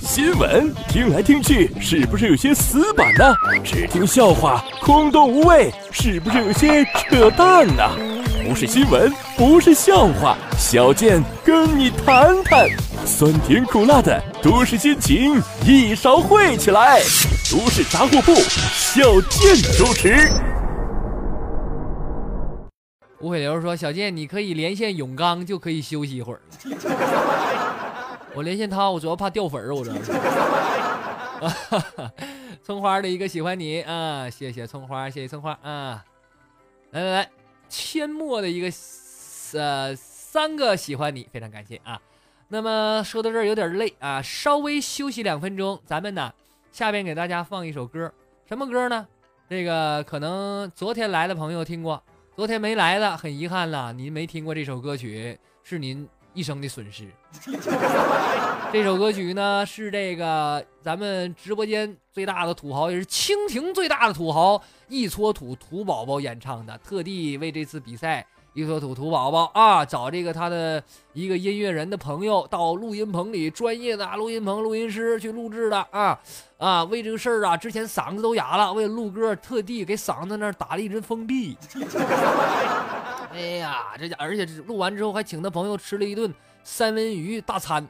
[0.00, 3.34] 新闻听来听去，是不是有些死板呢？
[3.64, 7.82] 只听笑话，空洞无味，是不是有些扯淡呢？
[8.46, 12.68] 不是新闻，不是笑话，小健跟你谈谈，
[13.04, 17.00] 酸甜苦辣的都市心情一勺烩起来。
[17.50, 20.28] 都市杂货铺，小健主持。
[23.20, 26.40] 吴伟流说：“小健，你可以连线永刚，就可以休息一会儿。
[28.34, 29.92] 我连线他，我主要怕掉粉儿，我这。
[32.62, 36.04] 葱花的一个喜欢你啊，谢谢葱花，谢谢葱花啊。
[36.90, 37.30] 来来来，
[37.70, 38.68] 阡陌的一个
[39.58, 42.00] 呃三个喜欢你，非常感谢啊。
[42.48, 46.32] 那么说到这儿有点累啊，稍微休息两分钟，咱们呢
[46.72, 48.12] 下边给大家放一首歌，
[48.48, 49.06] 什么歌呢？
[49.48, 52.02] 这个可能昨天来的朋友听过。”
[52.34, 57.08] 昨天没来的，很遗憾了，您没听过这首歌曲，是您一生的损失。
[58.72, 68.26] 这首歌曲呢，是这个咱们直播间最大的土豪，也是蜻蜓最大的土豪一撮土土宝宝演唱的，特地为这次比赛。
[68.52, 70.80] 一撮土土宝宝啊，找这个他的
[71.12, 76.16] 一个音乐人的朋友到录音棚里，专业的录音棚录音师去录制的啊
[76.58, 76.84] 啊！
[76.84, 81.56] 为这个事儿啊，之前嗓子都哑了，为了录歌，特地给嗓子那儿打了一针封闭。
[83.34, 86.32] 哎呀，这家而且录完之后还请他朋友吃了一顿
[86.62, 87.84] 三文鱼大餐，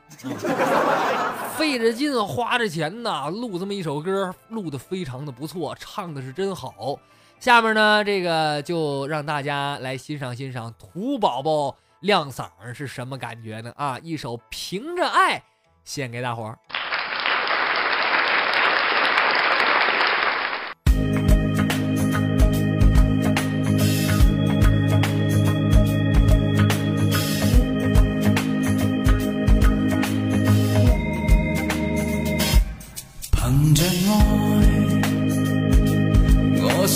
[1.56, 6.98] 费着劲花着钱呐，录这么一首歌，录的非常的不错，唱的是真好。
[7.38, 13.70] 下面呢，这个就让大家来欣赏欣赏土宝宝亮嗓是什么感觉呢？
[13.76, 15.38] 啊，一首《凭着爱》
[15.84, 16.58] 献给大伙儿。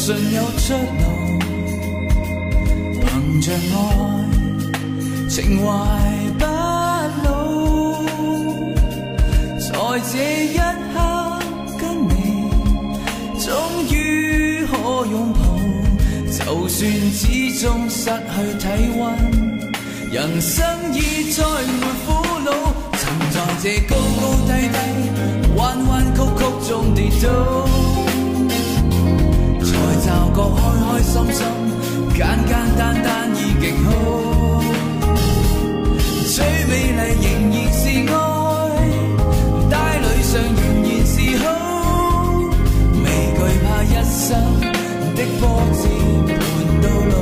[0.08, 1.04] 信有出路，
[2.98, 3.76] 凭着爱，
[5.28, 5.66] 情怀
[6.38, 6.44] 不
[7.24, 7.28] 老。
[9.60, 9.68] 在
[10.10, 10.14] 这
[10.46, 10.96] 一刻
[11.78, 12.10] 跟你，
[13.38, 13.52] 终
[13.90, 14.72] 于可
[15.04, 15.38] 拥抱。
[16.32, 18.66] 就算始终失去体
[18.98, 19.12] 温，
[20.10, 20.64] 人生
[20.94, 22.08] 已再没苦
[22.46, 22.50] 恼。
[22.96, 24.74] 曾在这高高低低、
[25.54, 27.28] 弯弯曲曲中跌倒。
[30.08, 31.44] 找个开开心心、
[32.14, 33.86] 简简单单已极好，
[36.24, 38.16] 最美丽仍然是爱，
[39.68, 41.14] 带侣上仍然是
[41.44, 41.46] 好，
[43.04, 44.24] 未惧怕一生
[45.14, 45.42] 的波
[45.76, 45.84] 折
[46.38, 46.40] 伴
[46.80, 47.14] 到老。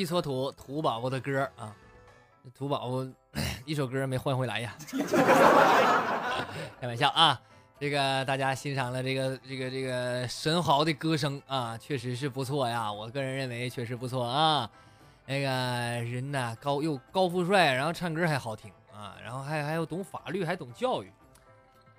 [0.00, 1.76] 一撮土土宝宝的歌啊，
[2.54, 3.06] 土宝宝
[3.66, 4.74] 一首歌没换回来呀，
[6.80, 7.38] 开玩笑啊。
[7.78, 14.70] 这个大家欣赏了这个这个这个神豪的歌声啊，确实是不错呀，我个人认为确实不错啊。
[15.26, 15.48] 那个
[16.10, 21.12] 人呐，高又高富帅，然后唱歌还好听啊，然后还还有懂法律，还懂教育。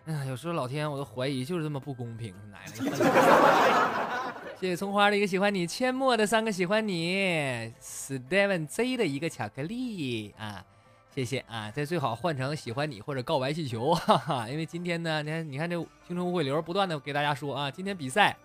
[0.05, 4.10] 哎呀，有时候老天我都怀疑就是这么不公平，奶奶。
[4.61, 10.63] 谢谢葱花的一个喜欢你，阡陌的三个喜欢你，Steven Z 的一个巧克力啊，
[11.15, 15.75] 谢谢啊，这最好换成喜欢你或者告白气球， 哈哈，因为今天呢，你看你看这
[16.05, 18.37] 青春无悔流不断的给大家说啊，今天比赛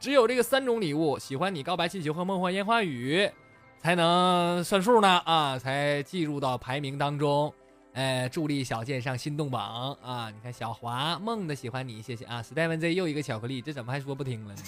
[0.00, 3.30] 只有这个三种礼物，喜欢你、告白气球和梦幻烟花雨。
[3.78, 7.54] 才能算数呢啊，才计入到排名当中。
[7.94, 10.30] 哎，助力小健上心动榜啊！
[10.30, 12.42] 你看小华梦的喜欢你，谢谢啊。
[12.42, 14.62] Steven Z 又一个巧克力，这怎么还说不听了呢？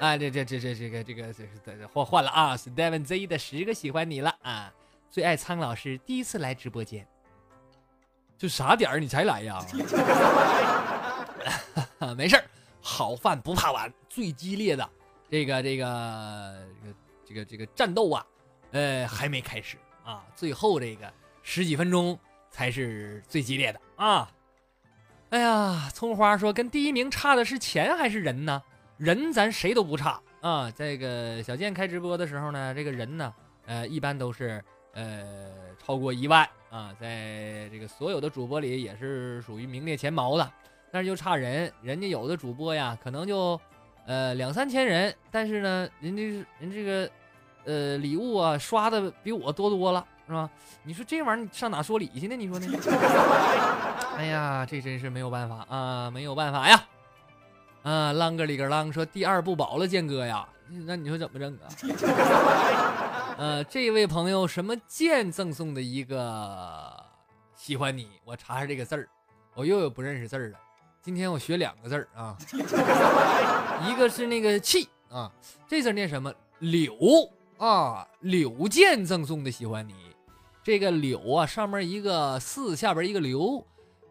[0.00, 4.72] 啊，这这这这这个这个这这换换了啊！Steven Z 的十个喜欢你了啊！
[5.10, 7.06] 最爱苍老师第一次来直播间，
[8.38, 9.58] 就啥点儿你才来呀？
[12.16, 12.44] 没事儿，
[12.80, 14.88] 好饭不怕晚，最激烈的
[15.30, 16.94] 这个这个这个。
[17.24, 18.26] 这个这个战斗啊，
[18.72, 21.10] 呃，还没开始啊，最后这个
[21.42, 22.18] 十几分钟
[22.50, 24.30] 才是最激烈的啊！
[25.30, 28.62] 哎呀，葱花说跟第一名差的是钱还是人呢？
[28.96, 30.70] 人咱谁都不差啊！
[30.70, 33.34] 这个小健开直播的时候呢，这个人呢，
[33.66, 34.62] 呃，一般都是
[34.92, 40.52] 呃超过一万啊，在这个所有的主播里也是属于名列前茅的，
[40.90, 43.60] 但是就差人，人家有的主播呀，可能就
[44.06, 46.22] 呃两三千人，但是呢，人家
[46.60, 47.10] 人这个。
[47.64, 50.48] 呃，礼物啊，刷的比我多多了，是吧？
[50.82, 52.34] 你说这玩意儿上哪说理去呢？
[52.34, 52.66] 你说呢？
[54.16, 56.82] 哎呀，这真是没有办法啊，没有办法呀！
[57.82, 60.48] 啊，啷个里个啷说第二不保了，建哥呀，
[60.86, 61.68] 那你说怎么整啊？
[63.36, 67.04] 呃，这位朋友什么剑赠送的一个
[67.54, 69.06] 喜欢你，我查查这个字儿，
[69.54, 70.58] 我又有不认识字儿了。
[71.02, 72.36] 今天我学两个字儿啊，
[73.86, 75.30] 一个是那个气啊，
[75.68, 76.32] 这字念什么？
[76.60, 76.96] 柳。
[77.58, 79.94] 啊，柳剑赠送的喜欢你，
[80.64, 83.66] 这个柳啊，上面一个四，下边一个流，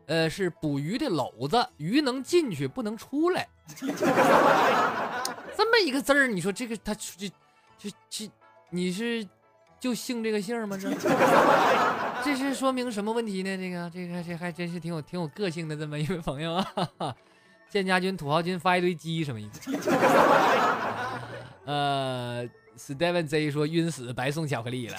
[0.06, 3.48] 呃，是捕鱼的篓子，鱼能进去不能出来，
[5.56, 7.32] 这么一个字儿，你说这个他这
[7.78, 8.30] 这这，
[8.70, 9.26] 你是
[9.80, 10.78] 就姓这个姓吗？
[10.78, 10.90] 这
[12.24, 13.58] 这是说明什么问题呢？
[13.58, 17.16] 这个这个这还真是挺有挺有个性的这么一位朋友啊，
[17.70, 19.72] 建家军土豪军发一堆鸡什么意思？
[21.66, 22.46] 呃。
[22.82, 24.98] Steven Z 说：“晕死，白送巧克力了，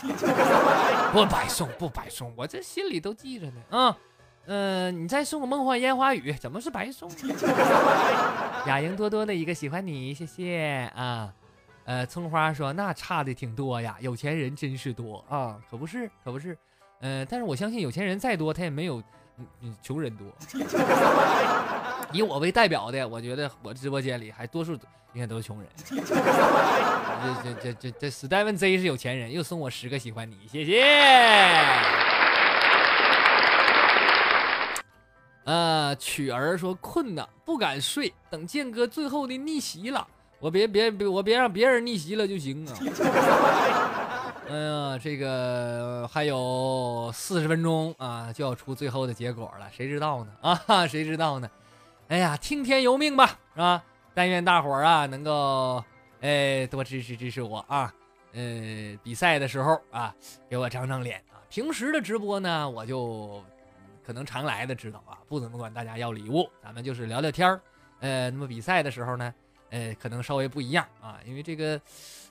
[1.13, 3.61] 不白送，不白送，我这心里都记着呢。
[3.71, 3.99] 啊，
[4.47, 7.11] 嗯，你再送个梦幻烟花雨，怎么是白送？
[8.67, 11.35] 雅莹多多的一个喜欢你，谢谢啊。
[11.85, 16.57] 呃，葱花说那差的挺多呀，有钱人真是多啊，可不是，可不是。
[17.01, 19.03] 嗯，但是我相信有钱人再多，他也没有
[19.39, 20.25] 嗯嗯穷人多。
[22.13, 24.79] 以我为代表的，我觉得我直播间里还多数。”
[25.15, 25.69] 应该都是穷人。
[25.85, 25.95] 这
[27.43, 30.83] 这这这这 Steven Z 是有钱人，又送我十个喜欢你，谢谢。
[35.45, 40.09] 呃，曲儿说困呐，不敢睡，等剑哥最后的逆袭了，
[40.41, 42.73] 我别别别，我别让别人逆袭了就行啊。
[44.49, 50.31] 哎呀，这个还有四十分钟啊，就要出最后的结果了，谁知道呢？
[50.41, 51.51] 啊，谁知道呢？
[52.13, 53.83] 哎呀，听天由命吧，是吧？
[54.13, 55.83] 但愿大伙儿啊能够，
[56.21, 57.91] 哎，多支持支持我啊！
[58.35, 60.15] 呃，比赛的时候啊，
[60.47, 61.41] 给我长长脸啊。
[61.49, 63.43] 平时的直播呢，我就
[64.05, 67.59] 可能常来的知道啊，不怎么管大家要礼物，咱们就是聊聊天儿。
[68.01, 69.33] 呃，那么比赛的时候呢，
[69.71, 71.81] 呃，可能稍微不一样啊，因为这个，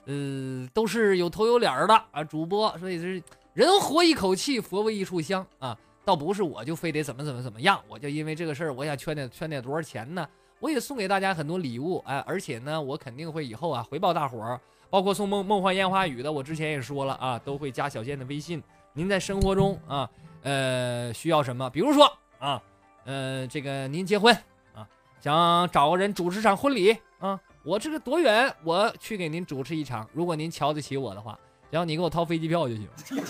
[0.04, 3.20] 呃，都是有头有脸的啊，主播，所以是
[3.52, 10.26] 人活一口气，佛为一炷香啊，倒不是我就非得怎么怎么怎么样，我就因为这个事儿，我想圈点圈点多少钱呢？
[10.58, 18.62] 我也送给大家很多礼物，哎，而且呢，我肯定会以后啊回报大伙儿，包括送梦梦幻烟花雨的，我之前也说了啊，都会加小健的微信。
[18.92, 20.08] 您在生活中啊，
[20.42, 21.68] 呃，需要什么？
[21.70, 22.62] 比如说啊，
[23.04, 24.34] 呃，这个您结婚
[24.74, 24.86] 啊，
[25.20, 30.08] 想找个人主持场婚礼啊，我这个多远，我去给您主持一场。
[30.12, 31.38] 如果您瞧得起我的话，
[31.70, 32.88] 只要你给我掏飞机票就行。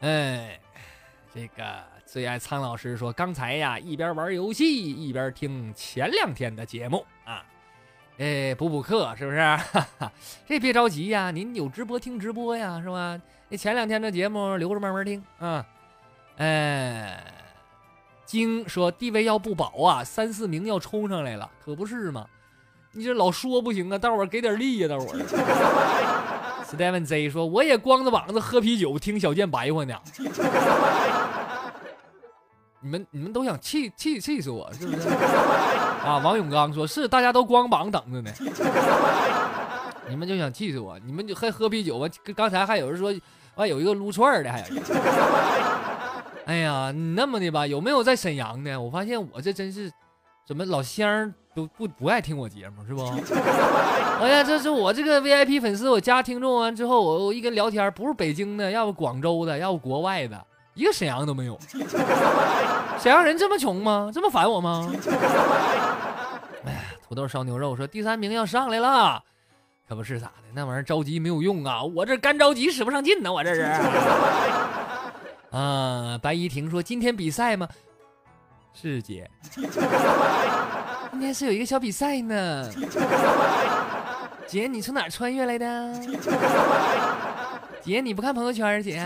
[0.00, 0.60] 哎，
[1.36, 1.62] 这个。
[2.06, 7.44] 最爱苍老师说：“刚才呀，一边玩游戏一边听前两天的节目啊，
[8.18, 9.58] 哎，补补课是不是？
[10.46, 13.20] 这别着急呀，您有直播听直播呀，是吧？
[13.48, 15.66] 那前两天的节目留着慢慢听啊。
[16.36, 17.24] 哎，
[18.24, 22.24] 经说地位要不保啊，三四名要冲上来了，可不是吗？
[22.92, 26.62] 你这老说不行啊，大伙儿给点力呀，大伙儿。
[26.64, 29.94] Steven Z 说：“我也光着膀子喝啤酒，听小贱白话呢。”
[32.86, 35.08] 你们你们都想气气气死我是不是？
[36.06, 38.30] 啊，王永刚说是大家都光膀等着呢，
[40.08, 42.06] 你们就想气死我，你们就还喝啤酒吧？
[42.36, 43.12] 刚才还有人说，
[43.56, 44.66] 啊有一个撸串的，还有。
[46.46, 48.80] 哎呀，你那么的吧，有没有在沈阳的？
[48.80, 49.90] 我发现我这真是，
[50.46, 53.04] 怎么老乡都不不爱听我节目是不？
[54.22, 60.40] 哎呀，这是我这个 VIP 粉丝，我加听众完之后，我我一跟聊天，不是北京的，要不广州的，要不国外的。
[60.76, 61.58] 一个沈阳都没有，
[63.00, 64.10] 沈阳人这么穷吗？
[64.12, 64.88] 这么烦我吗？
[66.66, 69.22] 哎，土豆烧牛肉说第三名要上来了，
[69.88, 70.32] 可不是咋的？
[70.54, 73.62] 那玩意儿着急没有用啊，我这干着急使不上劲呢，我这是。
[75.50, 77.66] 啊，白怡婷说今天比赛吗？
[78.74, 82.70] 是姐，今天是有一个小比赛呢。
[84.46, 85.94] 姐，你从哪穿越来的？
[87.82, 89.02] 姐，你不看朋友圈，姐？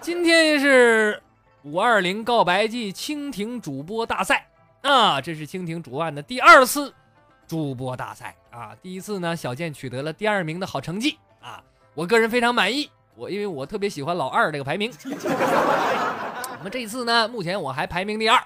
[0.00, 1.20] 今天是
[1.64, 4.48] 五二零告白季蜻蜓主播大赛
[4.82, 5.20] 啊！
[5.20, 6.94] 这是蜻蜓主办的第二次
[7.48, 8.76] 主播大赛啊！
[8.80, 11.62] 第一次呢，小健取得了第二名的好成绩啊！
[11.94, 14.92] 我个人非常满意，我因为我特别喜欢老二这个排名。
[15.04, 18.40] 那么这次呢，目前我还排名第二，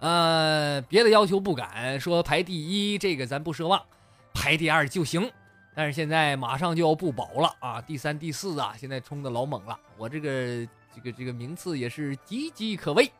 [0.00, 3.80] 呃，别的要求不敢说排第一，这个咱不奢望，
[4.34, 5.30] 排第二就行。
[5.74, 7.80] 但是现在马上就要不保了啊！
[7.80, 10.68] 第三、第四啊，现在冲的老猛了，我这个。
[10.98, 13.10] 这个这个名次也是岌岌可危。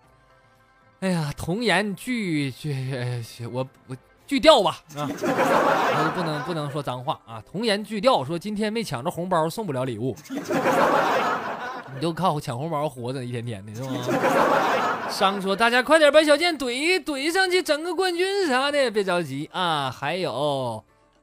[1.00, 5.06] 哎呀，童颜巨巨，我我巨掉吧啊！
[6.14, 7.40] 不能不能说脏话啊！
[7.48, 10.16] 童颜巨掉说今天没抢着红包，送不了礼物。
[11.94, 15.08] 你就靠抢红包活着，一天天的是吗？
[15.08, 19.88] 商说大家快点把小剑怼怼上去，整个冠军啥的，别着急啊！
[19.90, 20.82] 还有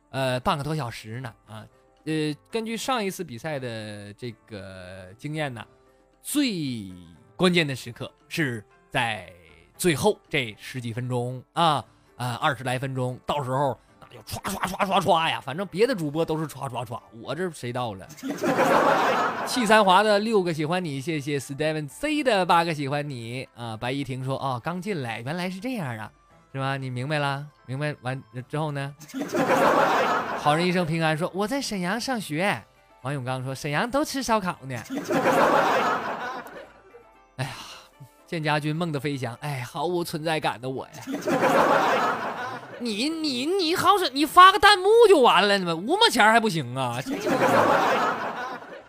[0.09, 1.65] 呃半个多小时呢啊！
[2.05, 5.65] 呃，根据上一次比赛的这个经验呢。
[6.27, 6.91] 最
[7.35, 9.31] 关键的时刻是在
[9.77, 11.85] 最后这十几分钟啊
[12.17, 15.39] 啊二十来分钟，到时候那就唰唰唰唰唰呀！
[15.39, 18.07] 反正别的主播都是唰唰唰，我这谁到了？
[19.45, 23.77] 气三华的六个喜欢你，谢谢 Steven C 的八个喜欢你啊！
[23.77, 26.11] 白一婷说哦，刚进来，原来是这样啊，
[26.51, 26.75] 是吧？
[26.75, 27.45] 你明白了？
[27.67, 28.95] 明白完之后呢？
[30.39, 32.63] 好人一生平安说我在沈阳上学。
[33.03, 34.75] 王永刚说沈阳都吃烧烤呢。
[37.37, 37.51] 哎呀，
[38.27, 40.91] 建家军梦的飞翔，哎，毫无存在感的我呀！
[42.79, 46.99] 你你你好使，你发个弹幕就完了，你们五毛钱还不行啊？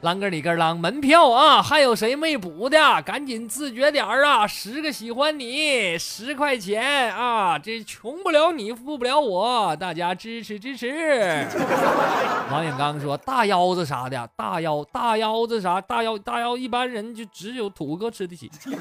[0.03, 1.62] 啷个里个啷，门票啊！
[1.62, 3.03] 还有谁没补的？
[3.03, 4.47] 赶紧自觉点儿啊！
[4.47, 7.59] 十个喜欢你，十块钱啊！
[7.59, 11.47] 这穷不了你，富不了我，大家支持支持。
[12.53, 18.50] 王永刚说：“大腰子啥的，大腰大腰子啥大腰大腰，一般人就只有土哥吃得起。”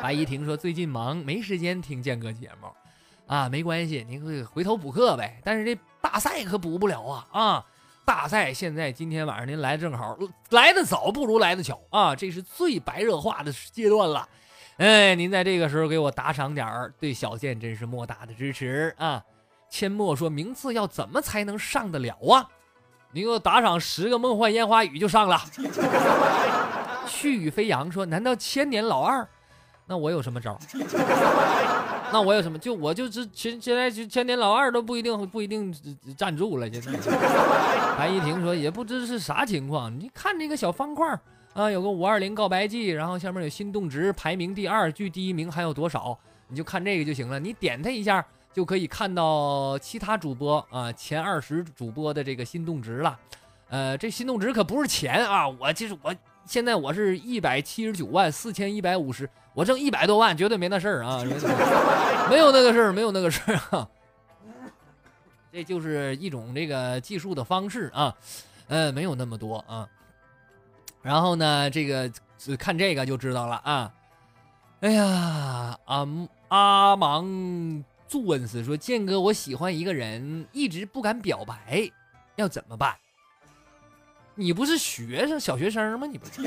[0.00, 2.68] 白怡婷说：“最近忙，没时间听建哥节目，
[3.26, 5.40] 啊，没关系，您回头补课呗。
[5.44, 7.64] 但是这大赛可补不了啊啊！”
[8.04, 10.18] 大赛现在今天晚上您来正好，
[10.50, 12.14] 来的早不如来的巧啊！
[12.16, 14.28] 这是最白热化的阶段了，
[14.76, 19.22] 哎，您在这个时候给我打赏点儿，对小健真是莫大的支持啊！
[19.70, 22.48] 阡陌说名次要怎么才能上得了啊？
[23.12, 25.40] 您给我打赏十个梦幻烟花雨就上了。
[27.06, 29.26] 絮语飞扬说难道千年老二？
[29.86, 30.58] 那我有什么招？
[32.12, 32.58] 那我有什么？
[32.58, 35.74] 就我就是现现在就千年老二都不一定不一定
[36.16, 36.70] 站住了。
[36.70, 36.98] 现在
[37.96, 39.90] 白一婷说也不知是啥情况。
[39.98, 41.18] 你看这个小方块
[41.54, 46.18] 啊，有个五二零告白季，然后下面有心动值，排名第二，距第一名还有多少？
[46.48, 47.40] 你就看这个就行了。
[47.40, 53.18] 你点它一下就可以看到其他主播啊前二十主播的这个心动值了。
[53.70, 56.14] 呃，这心动值可不是钱啊，我就是我
[56.44, 59.26] 现在我是一百七十九万四千一百五十。
[59.54, 61.22] 我挣一百多万，绝对没那事儿啊！
[62.30, 63.88] 没有那个事儿，没有那个事儿啊！
[65.52, 68.14] 这就是一种这个计数的方式啊，
[68.68, 69.86] 嗯，没有那么多啊。
[71.02, 72.10] 然后呢，这个
[72.58, 73.92] 看这个就知道了啊。
[74.80, 76.08] 哎呀，阿
[76.48, 81.90] 阿芒祝恩斯说：“建哥，我喜欢一个人，一直不敢表白，
[82.36, 82.96] 要怎么办？”
[84.34, 86.06] 你不是学生，小学生吗？
[86.06, 86.42] 你不是？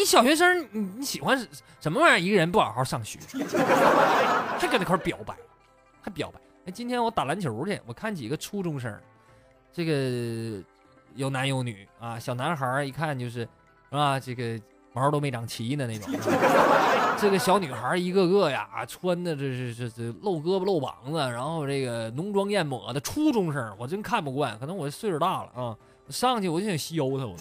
[0.00, 1.38] 你小学生，你你喜欢
[1.78, 2.18] 什么玩意儿？
[2.18, 3.18] 一个人不好好上学，
[4.58, 5.36] 还搁那块表白，
[6.00, 6.40] 还表白。
[6.64, 8.98] 哎，今天我打篮球去，我看几个初中生，
[9.70, 10.64] 这个
[11.16, 12.18] 有男有女啊。
[12.18, 13.48] 小男孩一看就是，是
[13.90, 14.18] 吧？
[14.18, 14.58] 这个
[14.94, 16.10] 毛都没长齐呢那种。
[17.18, 24.58] 这个小女孩一个个呀，穿的这是这这露胳膊露膀子，然后这个浓妆艳抹的初中生，我真看不惯。
[24.58, 25.76] 可能我岁数大了啊，
[26.08, 27.26] 上去我就想削他。
[27.26, 27.36] 我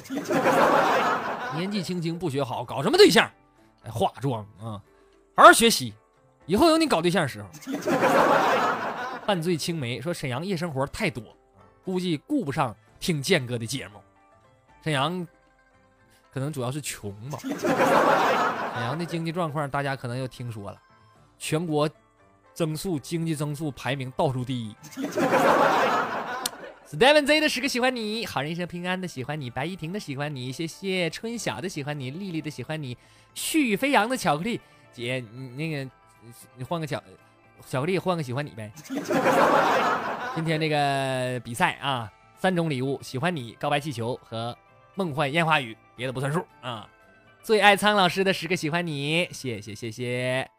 [1.55, 3.29] 年纪轻轻不学好，搞什么对象？
[3.83, 4.81] 哎，化妆啊，
[5.35, 5.93] 好好学习，
[6.45, 7.49] 以后有你搞对象的时候。
[9.25, 11.23] 半醉青梅说沈阳夜生活太多，
[11.85, 14.01] 估计顾不上听健哥的节目。
[14.83, 15.27] 沈阳
[16.33, 17.37] 可能主要是穷吧。
[17.41, 20.77] 沈阳的经济状况大家可能又听说了，
[21.37, 21.89] 全国
[22.53, 24.75] 增速经济增速排名倒数第一。
[26.91, 32.97] Steven Z 的十个喜欢你，好人一生平安的喜欢你，白依婷的喜欢你，谢谢春晓的喜欢你，丽丽的喜欢你，
[33.35, 34.59] 絮语飞扬的巧克力
[34.91, 35.87] 姐，你那个
[36.57, 36.99] 你换个巧
[37.67, 38.71] 巧克力，换个喜欢你呗。
[40.33, 44.57] 今天这个比赛啊，三种礼物，喜欢你，告白气球和
[44.95, 46.89] 梦幻烟花雨，别的不算数啊。
[47.43, 50.49] 最爱苍老师的十个喜欢你，谢谢谢谢。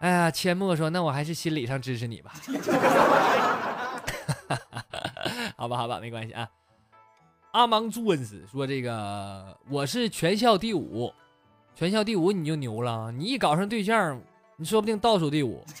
[0.00, 2.32] 哎呀，阡陌说，那我还是心理上支持你吧
[4.48, 5.12] 哈哈哈哈。
[5.56, 6.48] 好吧，好吧，没关系啊。
[7.52, 11.10] 阿芒朱恩斯说：“这个我是全校第五，
[11.74, 13.10] 全校第五你就牛了。
[13.10, 14.20] 你一搞上对象，
[14.56, 15.64] 你说不定倒数第五。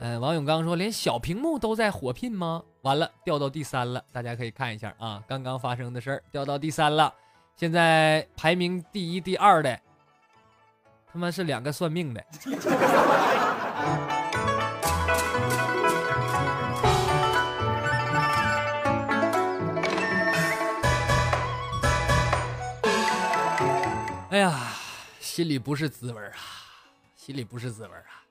[0.00, 2.62] 嗯，王永刚说：“连小屏幕都在火拼吗？
[2.82, 4.04] 完了，掉到第三了。
[4.12, 7.10] 大家可以看一下啊，刚刚发生的事儿，掉到第三了。
[7.56, 9.80] 现在排名第一、第二的，
[11.10, 12.22] 他妈是两个算命的。
[24.32, 24.72] ”哎呀，
[25.20, 26.32] 心里不是滋味啊，
[27.14, 28.24] 心里不是滋味啊。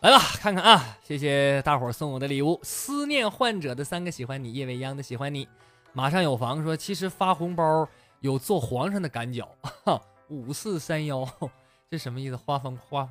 [0.00, 2.58] 来吧，看看啊，谢谢大伙送我的礼物。
[2.62, 5.46] 思念患者的三个喜欢你，叶未央的喜欢你，
[5.92, 7.86] 马上有房说其实发红包
[8.20, 9.54] 有做皇上的赶脚，
[10.28, 11.28] 五四三幺，
[11.90, 12.36] 这什么意思？
[12.36, 13.06] 花风花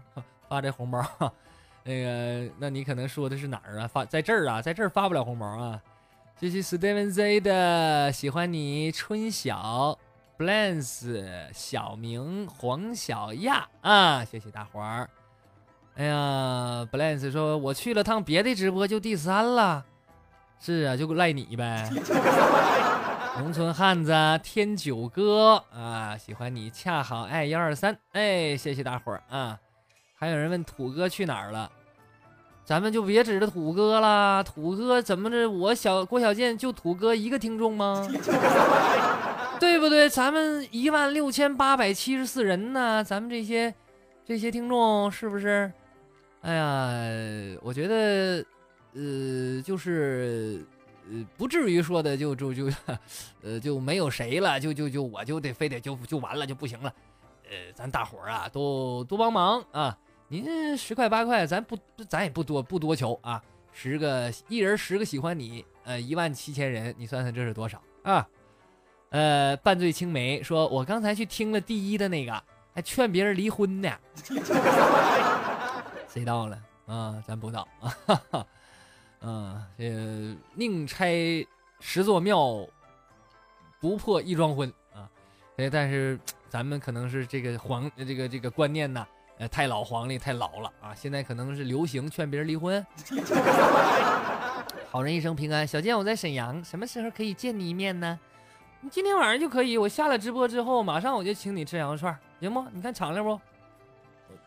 [0.49, 0.99] 发这红包，
[1.85, 3.87] 那个，那你可能说的是哪儿啊？
[3.87, 5.79] 发在这儿啊，在这儿发不了红包啊。
[6.39, 9.97] 谢谢 Steven Z 的喜欢你，春晓
[10.37, 15.09] ，Blance，小明，黄小亚啊，谢谢大伙儿。
[15.95, 19.85] 哎呀，Blance 说我去了趟别的直播就第三了，
[20.59, 21.89] 是啊，就赖你呗。
[23.37, 29.57] 农村汉子天九哥啊，喜欢你，恰好爱幺二三，哎，谢谢大伙儿啊。
[30.15, 31.71] 还有人问土哥去哪儿了。
[32.65, 35.49] 咱们就别指着土哥了，土哥怎么着？
[35.49, 38.07] 我小郭小贱就土哥一个听众吗？
[39.59, 40.09] 对不对？
[40.09, 43.73] 咱们一万六千八百七十四人呢，咱们这些
[44.25, 45.71] 这些听众是不是？
[46.41, 48.45] 哎呀，我觉得，
[48.93, 50.65] 呃，就是
[51.09, 52.69] 呃，不至于说的就就就，
[53.43, 56.93] 呃，就没有谁了，就就就我就得非得就就完了就不行了。
[57.45, 59.97] 呃，咱大伙儿啊，都多帮忙啊！
[60.29, 61.77] 您十块八块，咱不，
[62.09, 68.27] 咱也不多不多求啊，十个一人十个喜欢你，呃，一万七千人，你算算这是多少啊？
[69.09, 73.91] 呃，半醉青梅说，我刚才去听了第一的那个，还劝别人离婚呢，
[76.09, 77.23] 谁到了啊？
[77.27, 78.47] 咱不知道啊，
[79.21, 81.45] 嗯，这宁拆
[81.79, 82.67] 十座庙，
[83.79, 85.07] 不破一桩婚啊，
[85.57, 89.05] 哎，但是咱们可能是这个皇这个这个观念呢。
[89.39, 90.93] 呃，太老黄历太老了啊！
[90.95, 92.85] 现在可能是流行劝别人离婚。
[94.91, 95.65] 好人一生平安。
[95.65, 98.19] 小健，我在沈阳，什么时候可以见你一面呢？
[98.81, 99.77] 你今天晚上就可以。
[99.77, 102.63] 我下了直播之后，马上我就请你吃羊肉串，行不？
[102.71, 103.39] 你看敞亮不？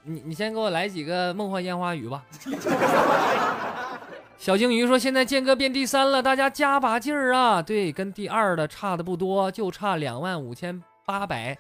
[0.05, 2.25] 你你先给我来几个梦幻烟花雨吧。
[4.39, 7.61] 小鲸鱼说：“现在健哥变第三了，大家加把劲儿啊！
[7.61, 11.59] 对，跟第二的差的不多，就差两万五千八百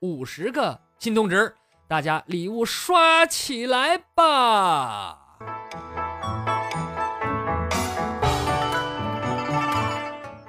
[0.00, 1.54] 五十个心动值。”
[1.92, 5.18] 大家礼物刷起来吧！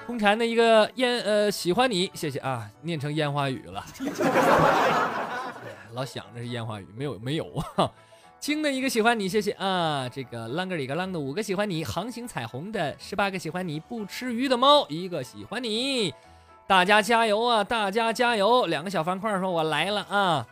[0.07, 3.83] 空蝉的一个烟呃，喜欢你，谢谢啊，念成烟花雨了，
[5.91, 7.43] 老想着是烟花雨，没有没有
[7.75, 7.91] 啊。
[8.39, 10.07] 青的一个喜欢你，谢谢啊。
[10.07, 16.13] 这个啷个里个啷的五个喜欢你，航行彩虹的十八个喜欢你，不吃鱼的猫一个喜欢你，
[16.65, 17.61] 大家加油啊！
[17.61, 18.65] 大家加油！
[18.67, 20.47] 两个小方块说我来了啊。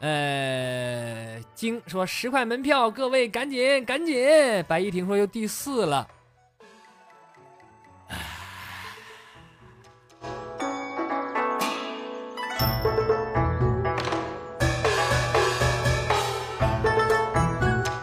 [0.00, 4.16] 呃，晶说十块门票，各位赶紧赶紧。
[4.66, 6.08] 白依婷说又第四了。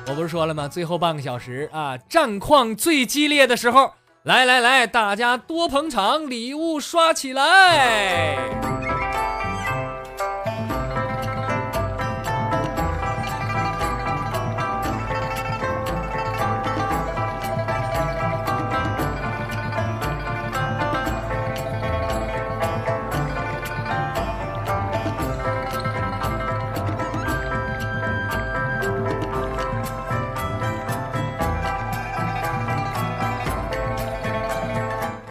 [0.05, 0.67] 我不是说了吗？
[0.67, 3.93] 最后半个小时啊，战况最激烈的时候。
[4.23, 8.35] 来来来，大家多捧场，礼物刷起来！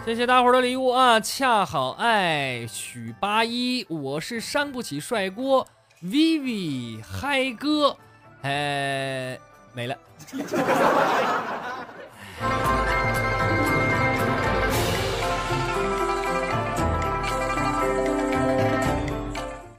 [0.07, 1.19] 谢谢大伙儿的礼物啊！
[1.19, 5.67] 恰好爱许八一，我是伤不起帅锅
[6.01, 7.97] ，Vivi 嗨哥，
[8.43, 9.37] 哎，
[9.75, 9.99] 没了。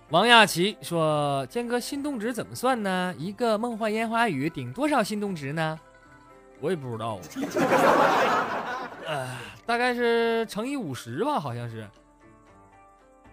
[0.10, 3.16] 王亚琪说：“坚哥，心动值怎么算呢？
[3.18, 5.80] 一个梦幻烟花雨顶多少心动值呢？
[6.60, 7.18] 我也不知道。”
[9.08, 9.26] 呃，
[9.68, 11.86] 大概是乘以五十吧，好像是。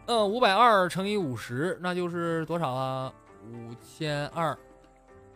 [0.06, 3.12] 嗯，五百二乘以五十，那就是多少啊？
[3.46, 4.58] 五千二，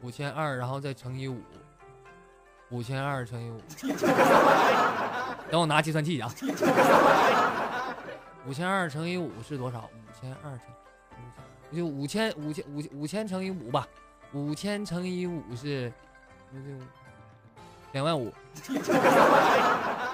[0.03, 1.41] 五千二，然后再乘以五，
[2.71, 3.61] 五千二乘以五。
[5.51, 6.29] 等我拿计算器啊。
[8.47, 9.89] 五千二乘以五是多少？
[9.95, 13.87] 五千二乘，就五千五千五五千乘以五吧。
[14.33, 15.93] 五千乘以五是，
[17.93, 18.35] 两万五。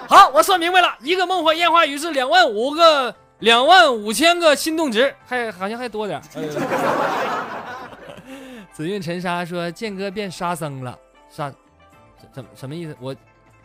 [0.09, 6.21] 好，我算明白了，一个梦幻烟花雨是两万五个，两万五千个心动值，还好像还多点。
[8.71, 10.97] 紫韵沉沙说：“剑哥变沙僧了，
[11.29, 11.51] 沙，
[12.33, 12.95] 怎么什么意思？
[12.99, 13.15] 我，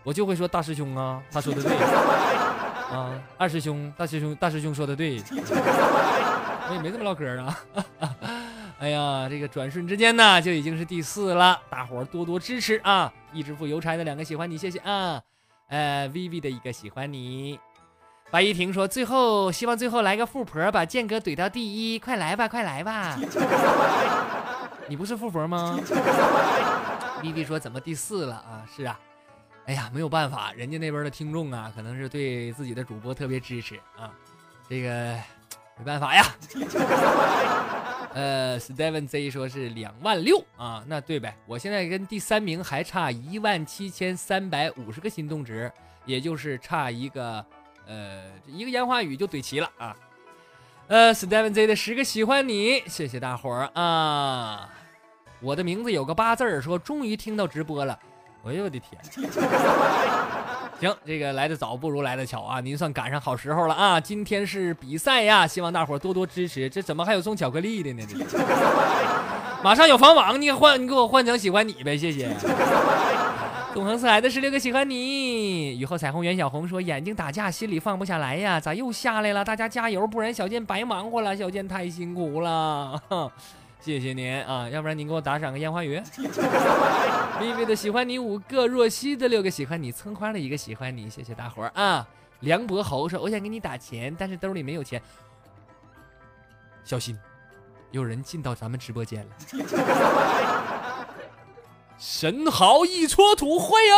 [0.04, 1.72] 我就会说大师兄啊，他说的对
[2.96, 7.58] 啊，二师兄，大师兄，大师兄说的对，我也没这么唠嗑啊。
[8.78, 13.12] 哎呀，这个转瞬之间呢，就已经是第四了，大伙儿多多支持啊！
[13.32, 15.20] 一直付邮差的两个喜欢你，谢谢啊。
[15.70, 17.58] 呃，Vivi 的一个喜欢你，
[18.30, 23.16] 白依婷说最后希望最后来个富婆把剑哥怼到第一，快来吧，快来吧！
[24.88, 25.78] 你不是富婆吗？
[27.22, 28.66] Viv 说怎么第四了啊？
[28.76, 28.98] 是啊，
[29.66, 34.10] 哎呀，没有办法，人家那边的听众啊，可能是对自己的主播特别支持啊，
[34.68, 35.16] 这个
[35.78, 36.24] 没办法呀。
[38.12, 41.36] 呃，Steven Z 说是两万六啊，那对呗？
[41.46, 45.70] 我现在跟第三名还差一万七千三百五十个心动值，
[46.04, 47.44] 也就是差一个，
[47.86, 49.96] 呃，一个烟花雨就怼齐了啊。
[50.88, 54.68] 呃，Steven Z 的十个喜欢你，谢谢大伙儿啊。
[55.40, 57.96] 我的名字有个八字儿，说终于听到直播了，
[58.44, 59.00] 哎呦我的天！
[60.80, 62.58] 行，这个来的早不如来的巧啊！
[62.58, 64.00] 您算赶上好时候了啊！
[64.00, 66.70] 今天是比赛呀，希望大伙多多支持。
[66.70, 68.02] 这怎么还有送巧克力的呢？
[68.08, 68.16] 这
[69.62, 72.34] 马上有房网，你换，你给我换成喜欢你呗，谢谢。
[73.74, 75.78] 纵横四海的十六个喜欢你。
[75.78, 79.44] 雨后彩虹袁小红说：“眼睛打架，心里放不下来呀，咋又下来了？
[79.44, 81.36] 大家加油，不然小健白忙活了。
[81.36, 82.98] 小健太辛苦了。”
[83.80, 86.00] 谢谢您啊，要不然您给我打赏个烟花鱼。
[87.40, 92.06] 微微的喜欢你五个，若曦的六个喜欢你，村花的一个喜欢你，谢谢大伙儿啊。
[92.40, 95.00] 梁伯侯说：“我想给你打钱，但是兜里没有钱。”
[96.84, 97.18] 小心，
[97.90, 99.30] 有人进到咱们直播间了。
[101.98, 103.92] 神豪一撮土，欢迎。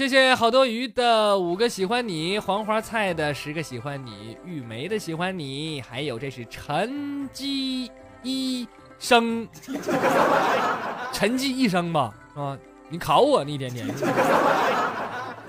[0.00, 7.86] 谢谢好多鱼的五个喜欢你，黄花菜的十个喜欢你，玉梅的喜欢你，还有这是沉寂
[8.22, 8.66] 一
[8.98, 9.46] 生，
[11.12, 12.56] 沉寂一生吧，啊，
[12.88, 13.86] 你考我呢一天天。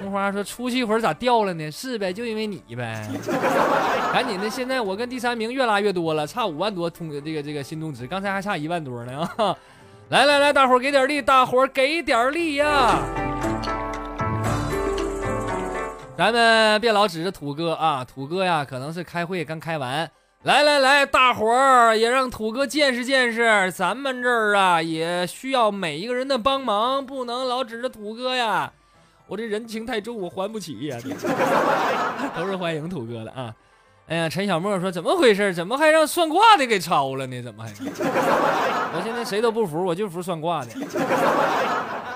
[0.01, 1.71] 红花说出去一会儿咋掉了呢？
[1.71, 3.07] 是呗，就因为你呗。
[4.11, 9.55] 赶紧的，现在我跟第三名越拉越多了，差五万多通这个这个心动值，刚才还差一万多呢 啊！
[10.09, 12.99] 来来来，大伙儿给点力，大伙儿给点力呀！
[16.17, 20.09] 咱们别老指着土哥啊，土哥呀，可能是开会刚开完。
[20.43, 28.71] 来来来，大伙儿也让土哥见识见识，咱们这儿啊也需要每一个人的帮忙，不能老指着土哥呀。
[29.27, 30.97] 我这人情太重，我还不起呀。
[32.35, 33.53] 都是欢迎土哥的啊。
[34.07, 35.53] 哎呀，陈小莫说怎么回事？
[35.53, 37.41] 怎么还让算卦的给抄了呢？
[37.41, 37.71] 怎么还？
[38.93, 40.71] 我现在谁都不服，我就服算卦的。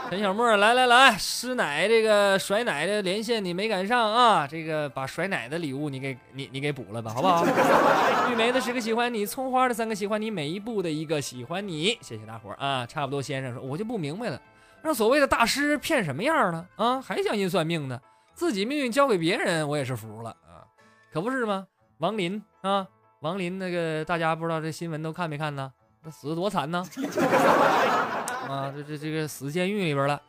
[0.09, 4.47] 陈小莫，来来来，师奶这个甩奶的连线你没赶上啊？
[4.47, 7.43] 这个把甩奶的礼物你给你你给补了吧，好不好？
[8.31, 12.85] 玉梅的十个喜欢你，葱花的三个喜欢你，每一步的一个喜欢你，谢谢大伙儿啊！
[12.85, 14.39] 差不多先生说，我就不明白了，
[14.83, 17.01] 让所谓的大师骗什么样了啊？
[17.01, 17.99] 还相信算命呢？
[18.35, 20.63] 自己命运交给别人，我也是服了啊！
[21.11, 21.65] 可不是吗？
[21.97, 22.87] 王林啊，
[23.21, 25.71] 王林那个大家不知道这新闻都看没看呢？
[26.03, 26.85] 那死的多惨呢！
[28.47, 30.21] 啊，这这这个死监狱里边了。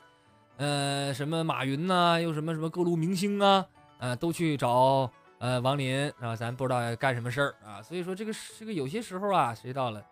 [0.57, 3.67] 呃，什么马云呐，又什么什么各路明星啊，
[3.99, 7.83] 啊，都去找呃王林啊，咱不知道干什么事儿啊。
[7.83, 10.03] 所以说这个这个有些时候啊，谁到了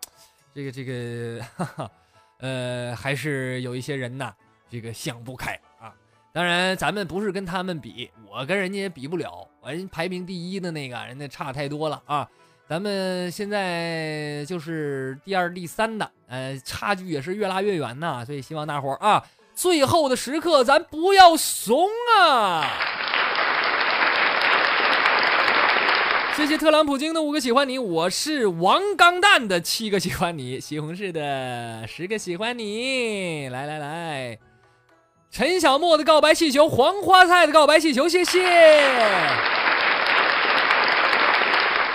[0.53, 1.91] 这个这个，哈哈，
[2.37, 4.33] 呃，还是有一些人呐，
[4.69, 5.93] 这个想不开啊。
[6.31, 12.29] 当然，咱们不是跟他们比，我跟人家也比不了，人排名第一的那个人家差太多了啊。
[12.67, 18.23] 咱们现在就是第二、第三的，呃，差距也是越拉越远呐。
[18.25, 19.23] 所以希望大伙儿啊。
[19.53, 21.87] 最后的时刻，咱不要怂
[22.19, 22.69] 啊！
[26.35, 34.37] 谢谢特朗普京的五个喜欢你，我是王钢蛋的七个喜欢你，西红柿的十个喜欢你，来来来，
[35.31, 39.64] 陈小莫的告白气球，黄花菜的告白气球，谢谢。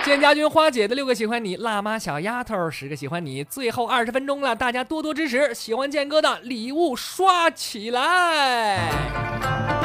[0.03, 9.80] 建家军花姐的六个喜欢你，辣妈小丫头十个喜欢你，最后二十分钟了，大家多多支持，喜欢建哥的礼物刷起来。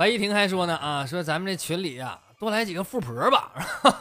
[0.00, 3.52] 白一婷还说呢啊，说咱们这群里呀，多来几个富婆吧。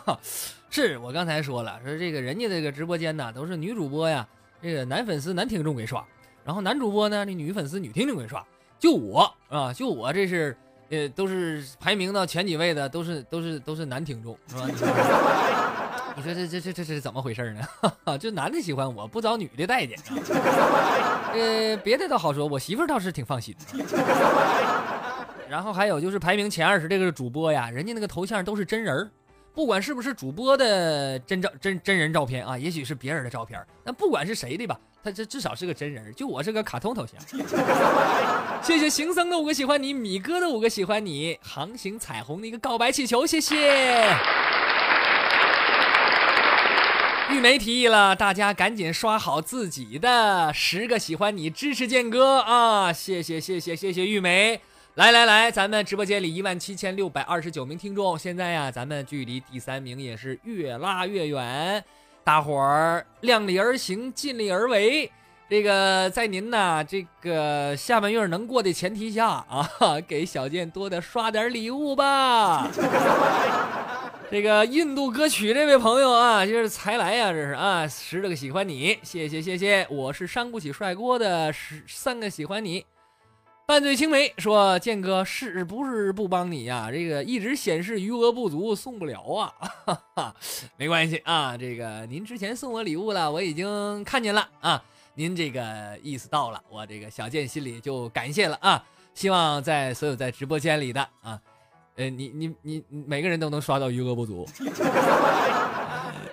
[0.71, 4.25] 是我刚才说了，说这个人家这个直播间呢，都是女主播呀，
[4.63, 6.01] 这个男粉丝男听众给刷，
[6.45, 8.41] 然后男主播呢，那女粉丝女听众给刷，
[8.79, 10.55] 就我啊，就我这是
[10.89, 14.69] 呃，都是排名到前几位的，都是都是都是男听众，是吧？
[16.15, 17.51] 你说这这这这这是怎么回事
[18.05, 18.15] 呢？
[18.17, 19.99] 就男的喜欢我，不找女的待见。
[21.33, 23.53] 呃，别的倒好说，我媳妇倒是挺放心。
[25.49, 29.09] 然后还有就是排名前二十这个主播呀，人家那个头像都是真人，
[29.55, 36.13] 不管是不是主播的真照真真人照片啊，也许是别人的照片，那不管是谁的吧，他这至少是个真人。
[36.13, 37.19] 就我是个卡通头像。
[38.61, 44.15] 谢谢行僧的五个喜欢你，米哥的五个喜欢你，航行彩虹的一个告白气球，谢谢。
[47.31, 52.93] 玉梅提议了，大家赶紧刷好自己的十个喜欢你，支持建哥啊！
[52.93, 54.61] 谢谢谢谢谢谢玉梅。
[54.95, 61.81] 来来来，咱们直播间里一万七千六百二十九名听众，现在呀，咱们距离第三名也是越拉越远，
[62.23, 65.09] 大伙儿量力而行，尽力而为。
[65.47, 69.69] 这个在您呐这个下半月能过的前提下啊，
[70.05, 72.69] 给小健多的刷点礼物吧。
[74.29, 82.85] 这个印度歌曲这位朋友啊，这是才来呀，这是啊，十个喜欢你，谢谢谢谢，我是伤不起帅锅的十三个喜欢你。
[83.69, 86.89] 半醉青梅说：“建哥是不是不帮你呀？
[86.91, 89.53] 这个一直显示余额不足，送不了啊。
[89.85, 90.35] 哈哈，
[90.75, 94.83] 没关系啊，这个您之前送我礼物了，我已经看见了啊。
[95.13, 98.83] 您这个意思到了，我这个小健心里就感谢了啊。
[99.13, 101.39] 希望在所有在直播间里的啊，
[101.95, 104.49] 呃，你你你每个人都能刷到余额不足。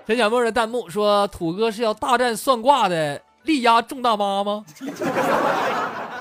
[0.06, 4.64] 陈小沫的弹幕说：土哥是要大战算卦的力压众大妈吗？”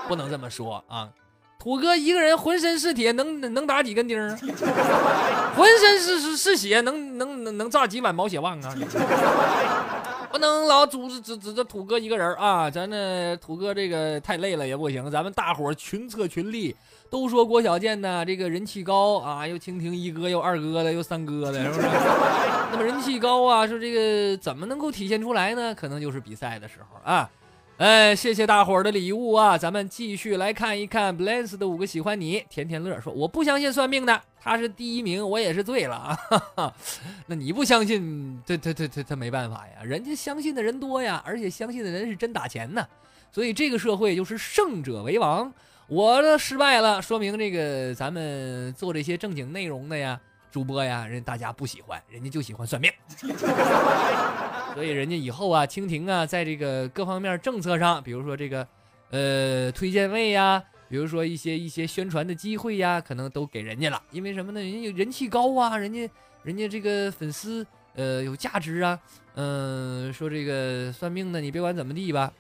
[0.08, 1.10] 不能这么说啊！
[1.58, 4.38] 土哥一个人浑身是铁，能能打几根钉啊？
[5.56, 8.76] 浑身是是是血，能能能能炸几碗毛血旺啊？
[10.32, 12.70] 不能老组织指指着土哥一个人啊！
[12.70, 16.76] 咱这土哥这个太累了也不行，咱们大伙群策群力。
[17.10, 21.88] 都说郭小贱呢，这个人气高啊，又蜻蜓一哥，又二哥的，又三哥的，是不是？
[22.72, 25.74] 那么人气高啊，说这个怎么能够体现出来呢？
[25.74, 27.30] 可能就是比赛的时候啊。
[27.78, 29.58] 哎，谢谢大伙儿的礼物啊！
[29.58, 32.42] 咱们继续来看一看 b l a n c e 的五个喜欢你。
[32.50, 36.18] 甜甜乐说：“我不相信算命的，他是第一名，我也是醉了
[36.56, 36.74] 啊。
[37.28, 39.84] ”那你不相信，这、这、这、这、他没办法呀。
[39.84, 42.88] 人家相信的人多呀，而且相信的人是真打钱呢。
[43.30, 45.54] 所以这个社会就是胜者为王。
[45.88, 50.18] 我的失败了，说明这个咱们做这些正经内容的呀。
[50.56, 52.90] 主播呀，人大家不喜欢，人家就喜欢算命，
[54.74, 58.66] 所以人家以后啊，蜻蜓啊，在这个各方面政策上，比如说这个，
[59.10, 64.02] 呃，推荐位呀，比如说一些一些宣传的机会呀，可能都给人家了。
[64.12, 64.62] 因为什么呢？
[64.62, 66.10] 人家人气高啊，人家
[66.44, 68.98] 人家这个粉丝呃有价值啊，
[69.34, 72.32] 嗯，说这个算命的，你别管怎么地吧，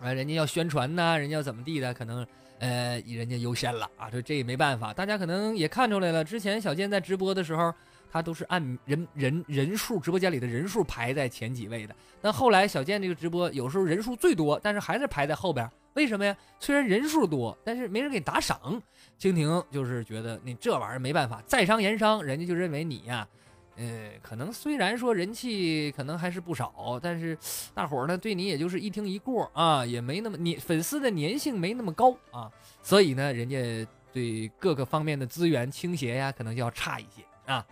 [0.00, 2.24] 啊，人家要宣传呐，人家要怎么地的，可能。
[2.60, 7.74] 呃，人家优先了啊，这这也没办法，大家可能也看出来了，之前小健在直播的时候，
[8.12, 11.96] 他都是按人人人数直播间里的人数排在前几位的。
[12.20, 15.68] 但后来小健这个直播有时候人数最多，但是还是排在后边。
[15.94, 16.36] 为什么呀？
[16.60, 18.80] 虽然人数多，但是没人给打赏。
[19.18, 23.26] 蜻蜓就是觉得你这玩意儿没办法，在商言商，人家就认为你呀，
[23.80, 27.34] 呃，可能虽然说人气可能还是不少，但是
[27.72, 33.56] 大伙儿呢对你也就是一听一过啊，也没那么粘粉丝的粘性没那么高啊，所以呢，人家
[34.12, 37.66] 对各个方面的资源倾斜呀，可能就要差一些啊。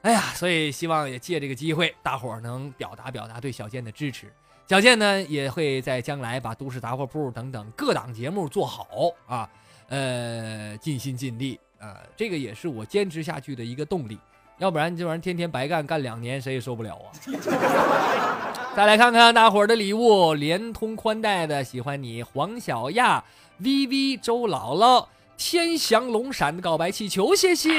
[0.00, 4.32] 哎呀，所以希望也借这个机会，大伙儿能表达表达对小健的支持。
[4.66, 8.86] 小健呢也会在将来把都市杂货铺等等各档节目做好
[9.26, 9.50] 啊，
[9.88, 14.18] 呃，尽心尽力啊，这个也是我坚持下去的一个动力。
[14.58, 17.10] 要不然这玩意儿天天白干干两年，谁也受不了啊。
[18.76, 23.22] 再来看看大伙儿的礼物，联通宽带的喜欢你，黄小亚、
[23.62, 27.70] VV、周姥姥、天翔龙闪的告白气球，谢谢。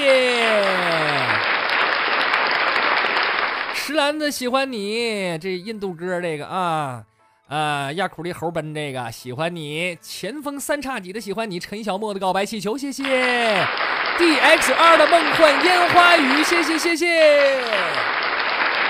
[3.73, 7.03] 石兰子喜欢你，这印度歌这个啊，
[7.47, 13.67] 啊亚苦力猴奔这个喜欢你，前锋三叉戟的喜欢你，陈小莫的告白气球，谢谢
[14.17, 17.62] ，D X 二的梦幻烟花雨，谢谢谢谢，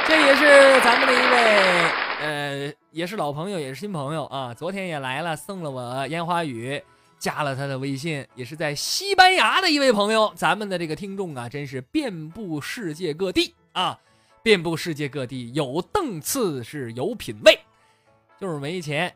[0.08, 6.82] 这也是咱们的一位，呃，也是老朋友，也是新朋友啊，昨天也来了，送了我烟花雨，
[7.20, 13.98] 加了他的微信，也是在西班牙的一位朋友，咱们的这个听众啊，真是遍布世界各地啊。
[14.44, 17.60] 遍布世界各地，有档次是有品位，
[18.40, 19.12] 就是没钱。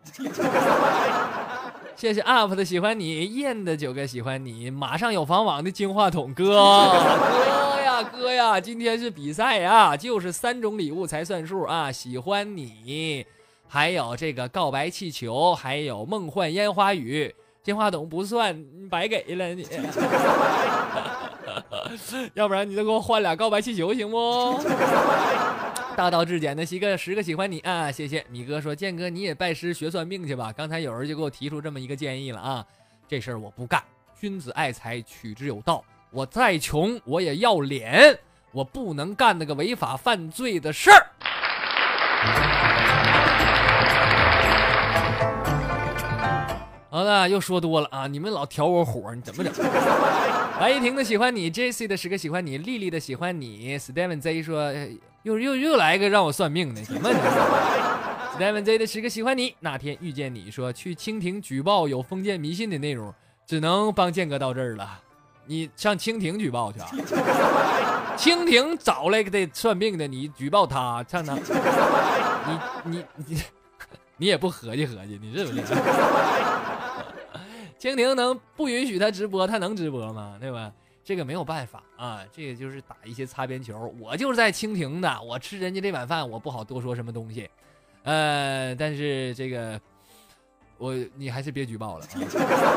[1.99, 11.91] 谢谢 UP 的喜欢你，燕的九哥喜欢你，马上有房网的金话筒哥 哥呀哥呀，今天是比赛呀，就是三种礼物才算数啊！
[11.91, 13.25] 喜欢你，
[13.67, 19.67] 还有这个告白气球，还有梦幻烟花雨，金话筒不算，白给了你。
[22.33, 24.57] 要不然你再给我换俩告白气球行不？
[25.99, 30.49] 大道至简的喜个十个喜欢你啊，谢谢米哥说建哥你也拜师学算命去吧。
[30.55, 32.65] 刚才有人就给我提出这么一个建议了啊，
[33.05, 33.83] 这事儿我不干。
[34.17, 35.83] 君子爱财，取之有道。
[36.11, 38.17] 我再穷我也要脸，
[38.53, 41.05] 我不能干那个违法犯罪的事儿。
[46.89, 48.07] 好了，又说多了啊！
[48.07, 49.53] 你们老挑我火，你怎么整？
[50.57, 54.73] 白一婷的喜欢你，J.C 的十个喜欢你，丽丽的喜欢你，Steven Z 说
[55.23, 57.09] 又又又来一个让我算命的，什么
[58.39, 63.13] ？Seven Z 的十个喜欢你，那天遇见你说去蜻蜓举报有封建迷信的内容，
[63.45, 65.01] 只能帮剑哥到这儿了。
[65.45, 66.89] 你上蜻蜓举报去啊？
[68.17, 71.37] 蜻蜓找来个的算命的，你举报他上哪？
[72.45, 72.59] 你
[72.91, 73.41] 你你
[74.17, 75.61] 你也不合计合计，你是不是？
[77.79, 80.35] 蜻蜓能不允许他直播，他能直播吗？
[80.39, 80.71] 对吧？
[81.09, 83.91] 这个没有办法啊，这个就是打一些擦边球。
[83.99, 87.49] 我就是在蜻蜓的，我吃人家这碗饭，我不好多说什么东西。
[88.03, 89.81] 呃，但是这个
[90.77, 92.05] 我你还是别举报了。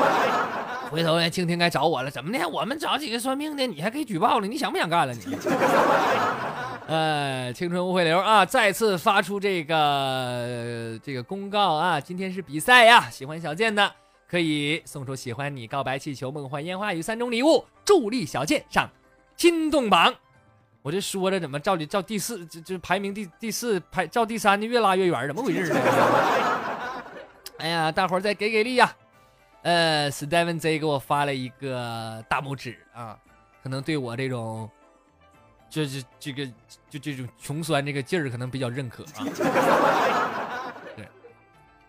[0.91, 2.49] 回头呢，蜻蜓该找我了，怎么的？
[2.49, 5.13] 我们找几个算命的，你还可以举报了，你想不想干了？
[5.13, 5.21] 你？
[6.89, 13.93] 呃，青春无悔流啊，再次发出这个这个公告啊，今天是比赛呀，喜欢小健的。
[14.33, 18.89] 可以送出喜欢你、告白气球、梦幻烟花雨三种礼物，助力小健上
[19.37, 20.15] 心动榜。
[20.81, 25.81] 我这说着怎么照你照第四，这这排名第第四排照第三的越拉越远，怎么回事呢？
[27.59, 28.97] 哎呀，大伙儿再给给力呀！
[29.61, 33.19] 呃，Steven Z 给我发了一个大拇指啊，
[33.63, 34.67] 可能对我这种，
[35.69, 36.47] 就是这个
[36.89, 39.27] 就这种穷酸这个劲儿可能比较认可啊。
[40.97, 41.07] 对，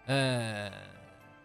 [0.08, 0.70] 呃。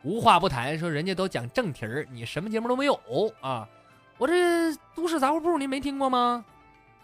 [0.03, 2.99] 无话不谈，说人家都讲正题儿，你什么节目都没有
[3.41, 3.68] 啊！
[4.16, 6.45] 我这都市杂货铺您没听过吗？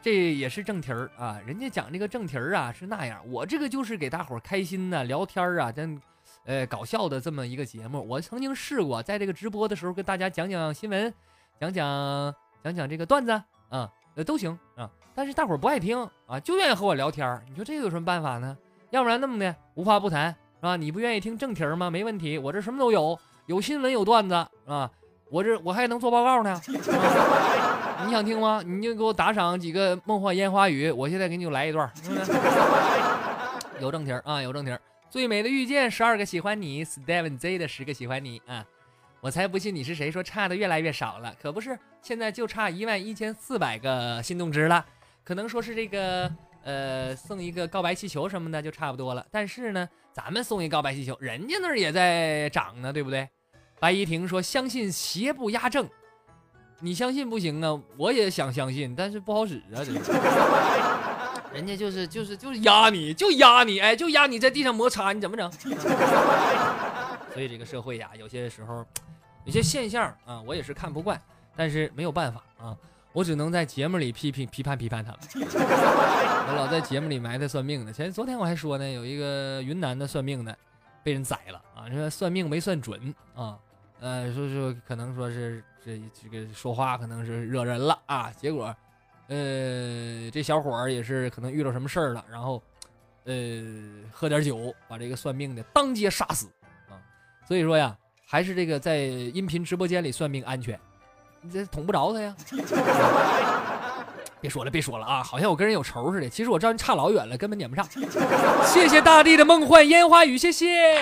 [0.00, 1.40] 这也是正题儿啊！
[1.46, 6.00] 人家讲这个正题儿啊是那样，我这个就是给大伙儿开心的聊天儿啊，真
[6.44, 8.06] 呃搞笑的这么一个节目。
[8.06, 11.12] 我曾经试过在这个直播的时候跟大家讲讲新闻，
[11.58, 13.32] 讲讲讲讲这个段子
[13.70, 14.90] 啊，呃都行啊。
[15.14, 17.44] 但是大伙儿不爱听啊，就愿意和我聊天儿。
[17.48, 18.56] 你说这有什么办法呢？
[18.90, 20.34] 要不然那么的无话不谈。
[20.64, 21.90] 啊，你不愿意听正题吗？
[21.90, 24.34] 没问题，我这什么都有，有新闻，有段子
[24.64, 24.90] 啊。
[25.28, 26.58] 我这我还能做报告呢。
[28.06, 28.62] 你想听吗？
[28.64, 31.92] 你就给我打赏几个梦幻烟花雨，我现在给你就来一段。
[33.78, 34.74] 有正题啊，有正题。
[35.10, 38.64] 最美的遇见，十二个喜欢你，Steven Z 的十个喜欢你啊。
[39.20, 44.82] 我才不信你是谁，说差的越来越少了，可不是，现在就差一万一千四百个心动值了，
[45.24, 46.32] 可能说是这个。
[46.64, 49.24] 呃，送一个告白气球什么的就差不多了。
[49.30, 53.28] 但是呢，咱们送一告白气球，人家那儿也在涨呢，对不对？
[53.78, 55.88] 白怡婷说：“相信邪不压正。”
[56.80, 59.92] 你相信不行啊，我也想相信，但是不好使啊，这。
[61.54, 65.52] 人家就是就是就是压你，就压你，哎，就压你在地上摩擦，你怎么整？
[67.32, 68.84] 所以这个社会呀，有些时候
[69.44, 71.20] 有些现象啊，我也是看不惯，
[71.54, 72.76] 但是没有办法啊，
[73.14, 75.20] 我只能在节目里批评批判批判他们。
[76.46, 80.54] 我老在节目里埋汰算命的，前昨天我还说呢，有一个云南的算命的
[81.02, 83.56] 被人宰了啊，说算命没算准啊，
[84.00, 88.74] 呃，说说可能说是这这个说话可能是惹人了啊，结果。
[89.26, 92.62] 呃，这小伙儿也是可能遇到什么事儿了，然后，
[93.24, 93.64] 呃，
[94.12, 96.46] 喝点酒，把这个算命的当街杀死
[96.90, 97.00] 啊！
[97.48, 97.96] 所以说呀，
[98.26, 100.78] 还是这个在音频直播间里算命安全，
[101.44, 102.34] 你这捅不着他呀。
[104.40, 105.22] 别说了，别说了啊！
[105.22, 107.86] 好像我跟人有仇似的，其实我知道你差老远了，根本撵不上。
[108.64, 111.00] 谢谢大地的梦幻烟花雨，谢谢。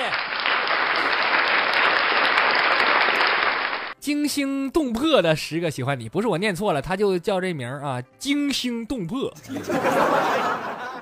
[3.98, 9.32] 惊心动魄的十个喜欢你，不是我念错了，他就叫这名啊，惊心动魄。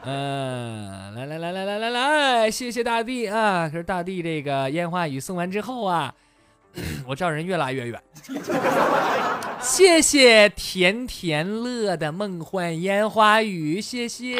[0.04, 3.68] 嗯，来来来来来来来，谢谢大地啊！
[3.70, 6.14] 可是大地这个烟花雨送完之后啊，
[7.06, 8.02] 我这人越拉越远。
[9.60, 14.36] 谢谢甜甜乐的梦幻烟花雨，谢谢。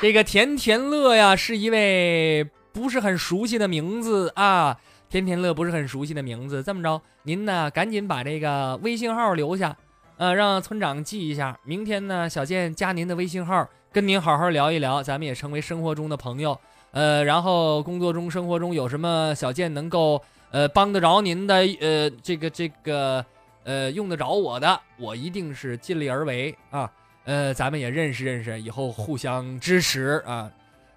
[0.00, 2.48] 这个甜甜乐呀，是一位。
[2.70, 4.76] 不是很熟悉的名字啊，
[5.10, 6.62] 甜甜乐不是很熟悉的名字。
[6.62, 9.76] 这么着，您呢赶紧把这个微信号留下，
[10.16, 11.58] 呃，让村长记一下。
[11.64, 16.60] 明天呢，小健加您的微信号，跟您好好聊一聊，咱们也成为生活中的朋友。
[16.90, 23.24] 呃，然后工作中、生活中有什么小件能够呃帮得着您的，呃，这个这个
[23.64, 26.90] 呃用得着我的，我一定是尽力而为啊。
[27.24, 30.50] 呃，咱们也认识认识，以后互相支持啊。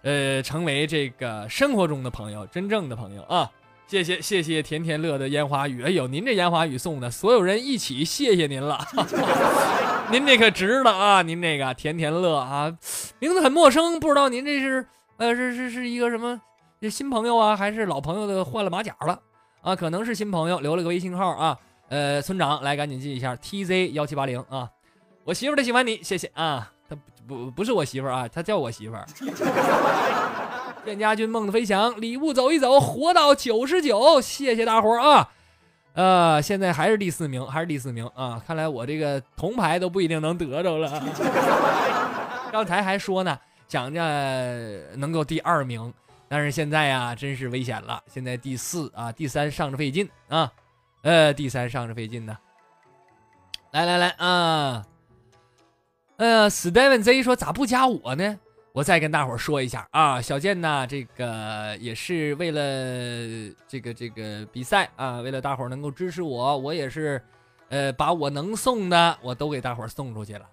[0.04, 3.52] 呃，成为这个生活中的朋友，真正的朋友啊！
[3.86, 8.80] 谢谢谢谢甜甜乐的烟花雨，哎呦，您这烟花雨送的，所有人一起谢谢您了，
[10.10, 11.22] 您这可值了啊！
[11.22, 12.76] 您这个甜甜乐啊，
[13.20, 14.88] 名字很陌生，不知道您这是
[15.22, 16.42] 呃是是是一个什么
[16.90, 19.20] 新朋友啊，还是老朋友的换了马甲了
[19.62, 19.76] 啊？
[19.76, 21.56] 可能是新朋友，留了个微信号啊。
[21.90, 24.68] 呃，村长来赶紧记一下 tz 幺七八零啊，
[25.24, 26.72] 我媳妇的喜欢你，谢谢啊。
[27.28, 29.06] 不不是我媳妇儿啊，她叫我媳妇儿。
[30.84, 35.30] 店家军梦的飞翔礼物走一走，活到九十九，谢谢大伙儿啊！
[35.94, 38.42] 呃，现在还是第四名，还是第四名啊！
[38.48, 41.00] 看来我这个铜牌都不一定能得着了。
[42.52, 43.38] 刚才还说呢，
[43.72, 44.02] 想着
[44.98, 45.94] 能够第二名，
[46.28, 48.04] 但是现在呀，真是危险了。
[48.06, 50.52] 现在第四啊，第三上着费劲啊，
[51.04, 52.38] 呃，第三上着费劲呢。
[53.72, 54.86] 来来来啊！
[56.18, 58.38] 呃，Steven Z 说咋不加我呢？
[58.74, 67.24] 我再跟大伙说一下啊，小健呢，这个也是为了这个这个比赛啊，为了大伙能够支持我，我也是，
[67.70, 70.46] 呃，把我能送的我都给大伙送出去了。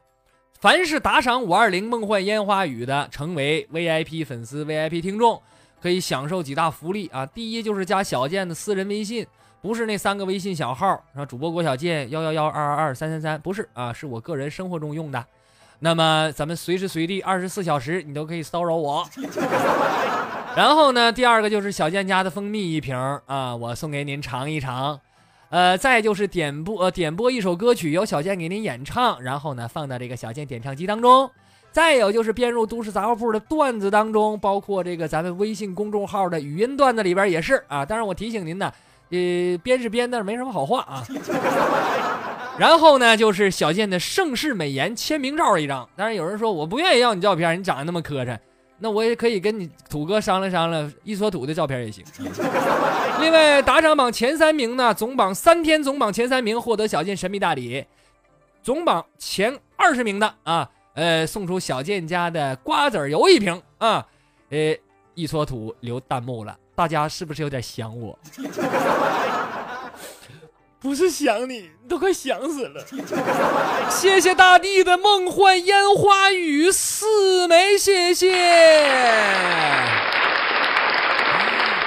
[0.61, 5.41] 凡是打赏五二零梦幻烟花雨的，成为 VIP 粉丝、VIP 听众，
[5.81, 7.25] 可以享受几大福利啊。
[7.25, 9.25] 第一就是加小健的私人微信，
[9.63, 15.25] 不是那三个微信小号，说主播郭小健幺幺幺二二二三三三，不是啊，是我个人生活中用的。
[15.79, 19.09] 那么咱们随时随地二十四小时你都可以骚扰我。
[20.57, 22.97] 然后呢，第二个就是小健家的蜂蜜一瓶
[23.27, 25.01] 啊，我送给您尝一尝。
[25.51, 31.31] 呃，再就是点播呃点播一首歌曲，由小健给您演唱，然后呢放到这个小健点唱机当中。
[31.71, 37.85] 再有就是编入都市杂货铺的段子当中，包括这个咱们微信公众号的语音段子里边也是啊。
[37.85, 38.73] 当然我提醒您呢，
[39.11, 41.05] 呃编是编，但是没什么好话啊。
[42.59, 45.89] 然后呢，就是小健的盛世美颜签名照一张。
[45.95, 48.37] 当然有人说我不愿意要你照片，你长得那么磕碜，
[48.81, 52.05] 那我也可以跟你土哥商量商量，一撮土的照片也行。
[53.21, 57.85] 另外打赏榜前三名呢，总榜三天总榜前三名获得小健神秘大礼，
[58.63, 64.07] 总榜前二十名的啊，呃，送出小健家的瓜子油一瓶啊，
[64.51, 64.77] 呃，
[65.15, 68.19] 一撮土留弹幕了，大家是不是有点想我？
[70.81, 72.85] 不是想你，都快想死了。
[73.91, 78.29] 谢谢大地的梦幻烟花雨四枚，谢谢。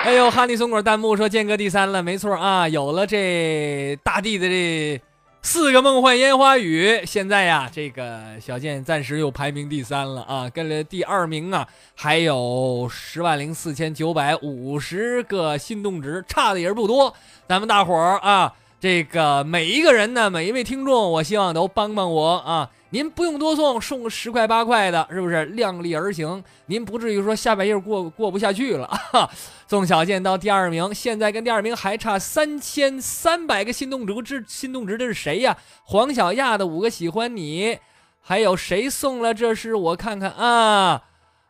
[0.04, 5.00] 哎呦，哈尼松果弹幕说剑哥第三了，没错啊，有了这大地的这
[5.44, 17.14] 四个梦幻烟花雨，现在呀，这个小健暂时又排名第三了啊，跟了第二名啊，还有十万零四千九百五十个心动值，差的也是不多。
[17.48, 18.54] 咱们大伙儿啊。
[18.80, 26.44] 这个每一个人呢，每一位听众，我希望都帮帮我啊，您不用多送，送个十块八块的，是不是量力而行？
[26.66, 28.90] 您不至于说下半夜过过不下去了。
[29.68, 35.58] 宋小贱到第二名，现在跟第二名还差三千三百个心动值，这心动值这是谁呀？
[35.86, 37.78] 黄小亚的五个喜欢你，
[38.20, 39.34] 还有谁送了？
[39.34, 41.02] 这是我看看啊，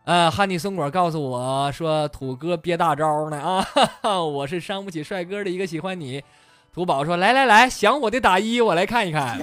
[0.06, 6.24] 呃，哈尼松果告诉我说土哥憋大招呢啊， 我是伤不起帅哥的一个喜欢你。
[6.72, 9.42] 土宝说来来来，想我的打一，我来看一看。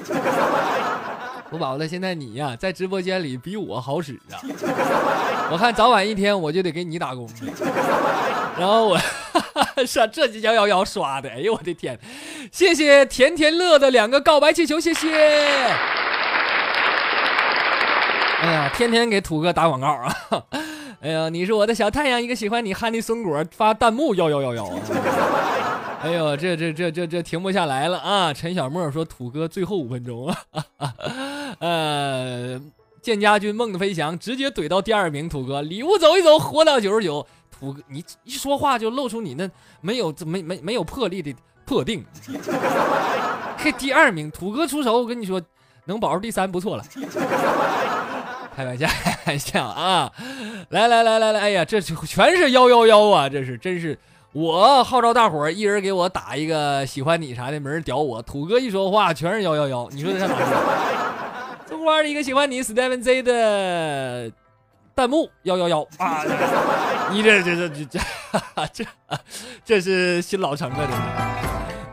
[1.50, 4.36] 土宝子，现在你呀，在直播间里比我好使啊！
[5.50, 7.26] 我看早晚一天我就得给你打工
[8.58, 8.98] 然后我
[9.86, 11.98] 刷这几幺幺幺刷的，哎呦我的天！
[12.52, 15.08] 谢谢甜甜乐的两个告白气球，谢谢。
[18.40, 20.14] 哎呀，天天给土哥打广告啊！
[21.00, 24.68] 哎呀，你是我的小太阳，一个喜欢你哈尼松果发弹幕幺幺幺幺。
[26.00, 28.32] 哎呦，这这这这这停不下来了啊！
[28.32, 30.94] 陈小莫说：“土哥最后五分钟啊，
[31.58, 32.60] 呃，
[33.02, 37.26] 建家军梦的飞翔直接怼到第二名，土哥礼物走一走，活到九十九。
[37.50, 41.34] 土哥，你一说话就露出你那没有没没没有魄力的
[41.64, 42.04] 破腚。
[43.60, 45.42] 这， 第二名，土哥出手，我跟你说，
[45.86, 46.84] 能保住第三不错了。
[48.54, 50.12] 开玩笑，开玩笑啊！
[50.70, 53.28] 来来来来来，哎呀，这全是幺幺幺啊！
[53.28, 53.98] 这是真是。”
[54.32, 58.20] 我号召大伙儿，一人给我打一个喜欢你啥的，没人屌我。
[58.20, 59.88] 土哥一说话，全是幺幺幺。
[59.90, 61.70] 你说这上哪去？
[61.70, 64.30] 中花的一个喜欢你，Steven Z 的
[64.94, 66.22] 弹幕幺幺幺啊！
[67.10, 67.98] 你这这这这这
[68.72, 68.84] 这
[69.64, 70.98] 这是新老成了，这是。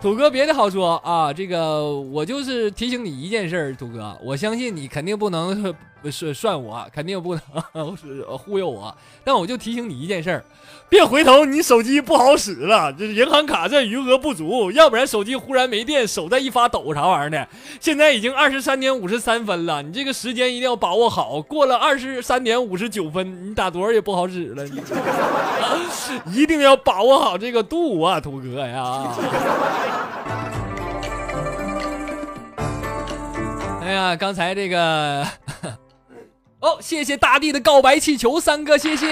[0.01, 5.73] 土哥，别的好说啊，这个我就是提醒你一件事儿，土哥，我相信你肯定不能
[6.12, 7.38] 是算我，肯定不
[7.74, 10.43] 能 是忽悠我，但我就提醒你一件事儿。
[10.88, 17.47] 别回头，你手机不好使了，这银行卡这余额不足，要不然手机忽然没电，手再一发抖啥玩意儿的。
[17.80, 21.41] 现在已经二十三点五十三分了，你这个时间一定要把握好。
[21.41, 24.64] 过了二十三点五十九分，你打多少也不好使了。
[24.66, 24.80] 你
[26.34, 29.12] 一定要把握好这个度啊，土哥呀！
[33.82, 35.26] 哎呀，刚才这个
[36.66, 39.07] 哦，谢谢大地的告白气球三个，谢谢。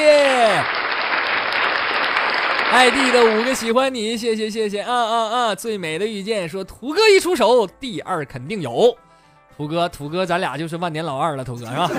[2.71, 5.53] 爱弟的五个喜欢你，谢谢谢谢啊啊啊！
[5.55, 8.97] 最美的遇见说土哥一出手，第二肯定有。
[9.55, 11.91] 土哥土哥，咱俩就是万年老二了，土哥是吧？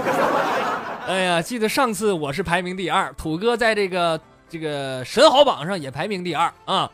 [1.07, 6.91] 哎呀，记得上次我是排名第二，土哥在这个这个神豪榜上也排名第二啊。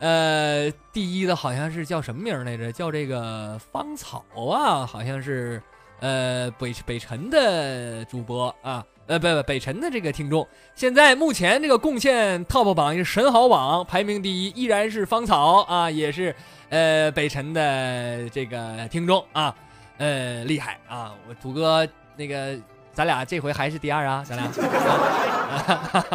[0.00, 2.70] 呃，第一的好像是叫什么名来着？
[2.70, 5.62] 叫这个芳草啊，好像是
[6.02, 8.84] 呃北北辰的主播啊。
[9.08, 10.46] 呃，不不，北辰的这个听众，
[10.76, 16.34] 现在目前这个贡献 top 榜是神豪榜排名第一，依然是芳草啊，也是
[16.70, 19.52] 呃北辰的这个听众啊，
[19.98, 21.12] 呃厉害啊！
[21.28, 21.86] 我土哥
[22.16, 22.56] 那个，
[22.94, 24.48] 咱俩这回还是第二啊，咱俩。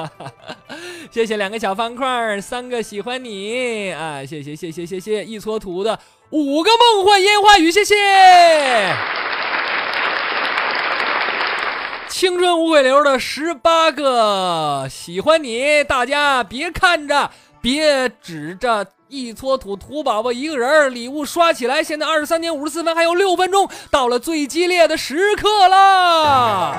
[1.12, 4.26] 谢谢两个小方块，三个喜欢你啊！
[4.26, 7.96] 谢谢谢谢谢谢一撮土的五个梦幻烟花雨，谢谢。
[12.18, 17.30] 青春无悔流的十八个喜欢你，大家别看着，
[17.62, 21.84] 别指着一撮土土宝宝一个人，礼物刷起来！
[21.84, 26.76] 现在二十三点五十四分，还有六分钟，到了最激烈的时刻了。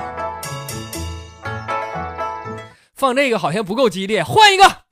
[2.97, 4.88] 放这个好像不够激烈，换一个。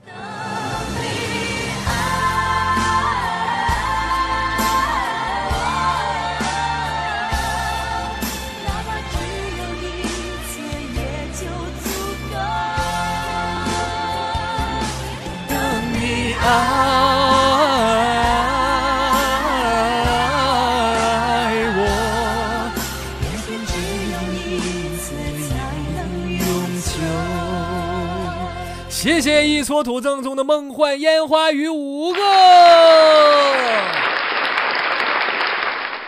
[29.17, 32.21] 谢谢一撮土赠送的梦幻烟花雨五个。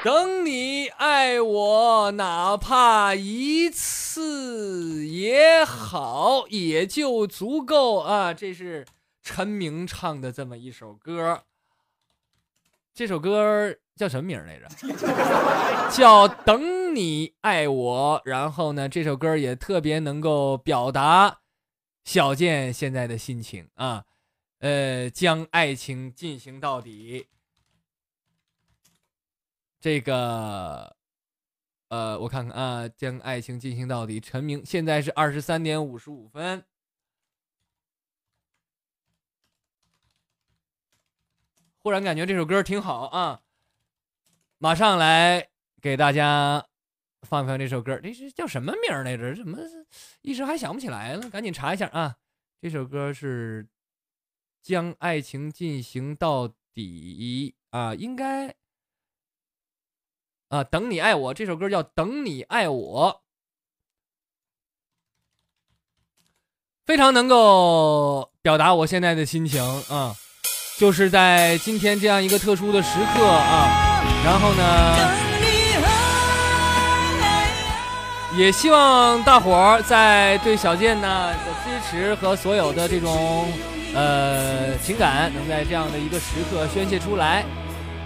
[0.05, 8.35] 等你爱我，哪怕一次也好，也就足够啊！
[8.35, 8.85] 这是。
[9.23, 11.45] 陈明唱的这么一首歌，
[12.95, 14.69] 这首歌叫什么名来着？
[15.91, 18.23] 叫《等你爱我》。
[18.29, 21.39] 然后呢，这首歌也特别能够表达
[22.09, 24.07] 小健现在的心情啊。
[24.61, 27.29] 呃，将爱情进行到底。
[29.79, 30.97] 这个，
[31.89, 34.19] 呃，我看看啊，将爱情进行到底。
[34.19, 36.65] 陈明现在是二十三点五十五分。
[41.77, 43.43] 忽然感觉这首歌挺好啊，
[44.57, 45.51] 马上来
[45.83, 46.68] 给大家
[47.29, 49.35] 放一放这首歌，这是叫什么名来着？
[49.37, 49.59] 怎么
[50.23, 51.29] 一时还想不起来了？
[51.29, 52.17] 赶紧查一下啊！
[52.63, 53.65] 这首歌是
[54.63, 58.55] 《将爱情进行到底》啊，应该
[60.49, 61.35] 啊，等你爱我。
[61.35, 63.13] 这首歌叫《等你爱我》，
[66.87, 70.17] 非常能够表达我现在的心情啊，
[70.79, 75.28] 就是在今天这样一个特殊的时刻啊，然后呢。
[78.39, 83.49] 也希望大伙儿在对小健呢的支持和所有的这种
[83.93, 87.45] 呃情感，能在这样的一个时刻宣泄出来，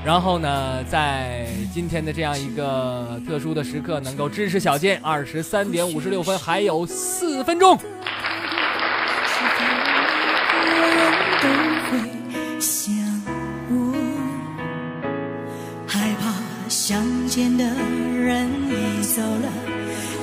[0.02, 4.98] 然后呢，在今天的这样一个特殊的时刻，能够支持小健。
[5.02, 7.78] 二十三点五十六分，还有四分钟。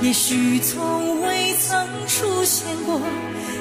[0.10, 2.99] 也许从未曾出现过，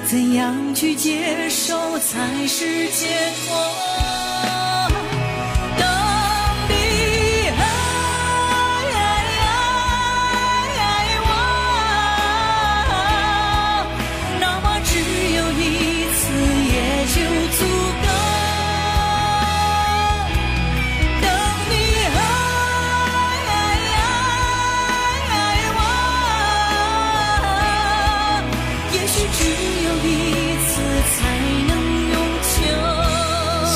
[0.09, 3.07] 怎样去接受才是解
[3.45, 4.18] 脱？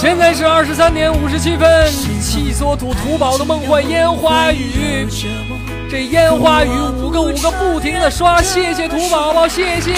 [0.02, 1.88] 现在是二十三点五十七分，
[2.20, 5.06] 气缩土土宝的梦幻烟花雨，
[5.88, 9.92] 这烟花雨五个五个不停的刷，谢谢土宝宝，谢谢。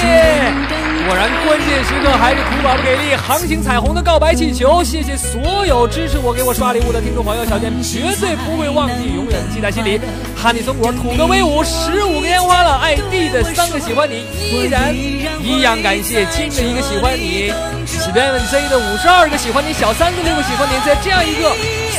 [1.07, 9.99] 果然关键时刻还是土宝宝给力，航行彩虹的告白气球，谢谢所有支持我给我刷礼物的听众朋友，小健绝对不会忘记，永远记在心里。
[10.37, 17.55] 哈尼松果土哥威武，十五个烟花了，爱弟的三个喜欢你，依然一样感谢亲的一个喜欢你。
[18.15, 21.51] Steven Z 的五十二个喜欢你，小三子六个喜欢你，在这样一个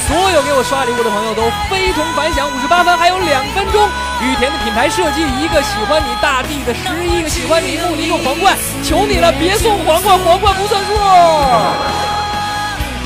[0.07, 3.83] 所有给我刷礼物的朋友都非同凡响，五十八分还有两分钟。
[4.23, 10.95] 雨田的品牌设计一个喜欢你，大地的十一个喜欢你，木尼个皇冠，求你了别送皇冠，皇冠不算数。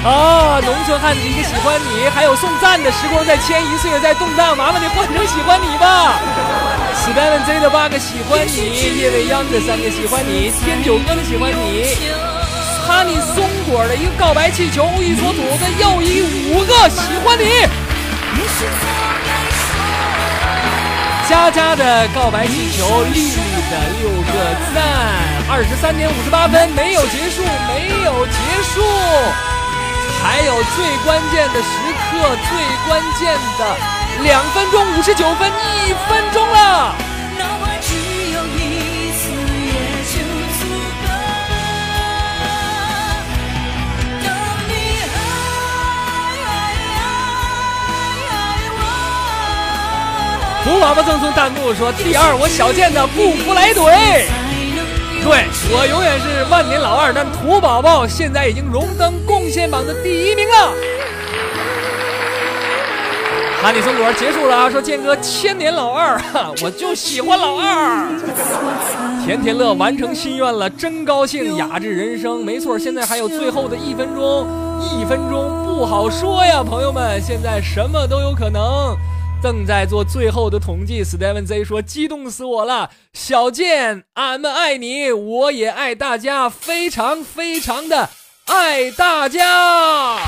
[0.05, 6.14] 啊，农村汉子一个喜欢你，还有送赞的时光在迁移，岁月在动荡，麻烦你换成喜欢你吧。
[7.01, 11.97] Steven Z 的八个喜欢你，叶未央的三个喜欢你，天九哥的喜欢你。
[12.90, 17.46] 哈尼松果的一个告白气球，一所土的又一五个喜欢你。
[21.30, 24.34] 佳佳的告白气球，丽丽的六个
[24.74, 24.82] 赞，
[25.48, 28.34] 二十三点五十八分，没有结束，没有结
[28.74, 28.82] 束，
[30.24, 31.70] 还有最关键的时
[32.10, 32.18] 刻，
[32.50, 33.78] 最关键的
[34.24, 35.48] 两分钟五十九分，
[35.86, 37.09] 一分钟了。
[50.70, 54.22] 土宝宝赠送弹幕说：“第二，我小贱的不服来怼。”
[55.26, 60.72] 对我永远是万年老二，但土宝宝现在已经荣登贡献榜的第一名了。
[63.63, 64.70] 哈尼松果结束了啊！
[64.70, 68.07] 说剑哥千年老二，哈， 我就喜欢老二。
[69.26, 71.57] 甜甜乐完成心愿了，真高兴！
[71.57, 74.47] 雅致人生，没错，现在还有最后的一分钟，
[74.80, 78.95] 一分钟不好说呀，朋友们，现在什么都有可能。
[79.42, 88.10] 正在做最后的统计，Steven Z 说：“激动死我了，小健，俺们爱你，我也爱大家，非常非常的
[88.48, 90.20] 爱大家。”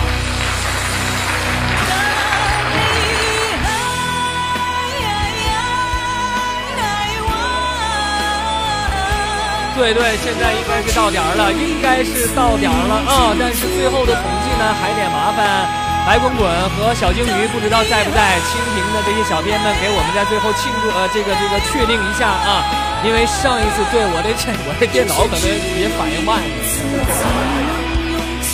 [9.76, 13.36] 对对，现在应该是到点儿了，应该是到点儿了啊！
[13.38, 15.80] 但是最后的统计呢，还得麻烦。
[16.06, 18.38] 白滚滚和小鲸鱼不知道在不在？
[18.49, 22.66] 蜻蜓的这些小编们给我们在最后庆祝呃，这个这个确定一下啊，
[23.06, 25.45] 因为上一次对我的这我的电脑可能
[25.80, 26.41] 也反应慢。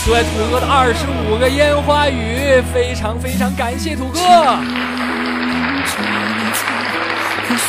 [0.05, 4.19] 对土哥的二十五个烟花雨，非常非常感谢土哥。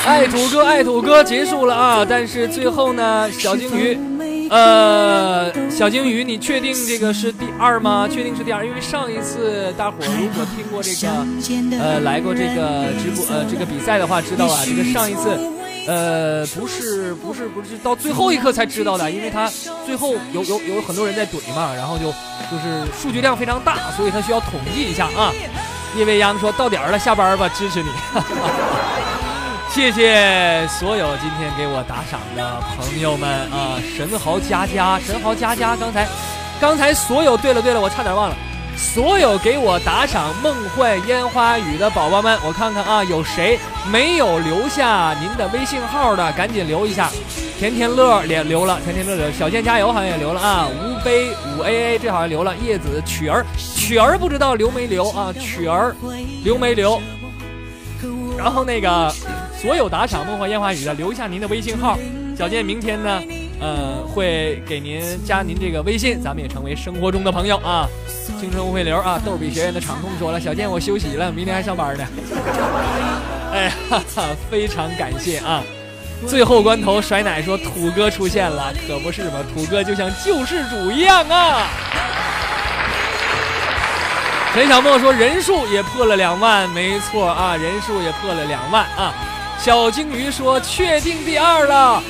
[0.06, 3.98] 爱 土哥爱土哥结束了啊，但是最后呢，小鲸鱼。
[4.50, 8.08] 呃，小鲸鱼，你确定这个是第二吗？
[8.10, 11.26] 确定是第二，因为上一次大伙如果听过这个，
[11.78, 15.38] 呃，来过这个直播，呃，这个比赛的话，知道啊，这个上一次，
[15.86, 19.50] 呃，不是不是不是到最后一刻才知道的，因为他
[19.84, 22.06] 最后有有有很多人在怼嘛，然后就
[22.50, 25.32] 就是数据量非常大，所以他需要统计一下啊。
[25.96, 27.88] 叶未央说到点儿了，下班吧，支持你。
[28.12, 28.50] 哈 哈
[29.78, 33.78] 谢谢所有今天给我打赏的朋友们啊！
[33.96, 36.08] 神豪佳佳，神豪佳佳，刚才，
[36.60, 38.34] 刚才所有，对了对了，我差点忘了，
[38.76, 43.56] 所有给我打赏梦幻烟花雨的宝宝们，我看看啊，有谁
[43.88, 47.08] 没有留下您的微信号的，赶紧留一下。
[47.56, 50.66] 甜甜乐也留了，甜甜乐留，小健加油好像也留了啊。
[50.68, 55.32] 吴杯五 A A 这好像留了，叶子曲儿曲儿不知道留没留啊？
[55.38, 55.94] 曲儿
[56.42, 57.00] 留没留？
[58.38, 59.12] 然后那个
[59.60, 61.98] 所有打赏梦幻烟花雨的，留下您的微信号，
[62.38, 63.20] 小健明天呢，
[63.60, 67.88] 呃，会给您加您这个微信，咱们也成为生活中的朋友啊。
[68.38, 72.06] 青春无会流啊，逗比学院的场控说了，小健我休息了，明天还上班呢。
[73.52, 74.02] 哎呀，
[74.48, 75.62] 非常感谢啊。
[76.26, 79.34] 最后关头，甩奶说：“土哥出现了，可不是嘛？
[79.52, 81.66] 土哥就像救世主一样啊！”
[84.54, 89.14] 陈小莫说：“人数也破了两万，没错啊，人数也破了两万啊。”
[89.60, 92.02] 小鲸鱼说：“确定第二了。”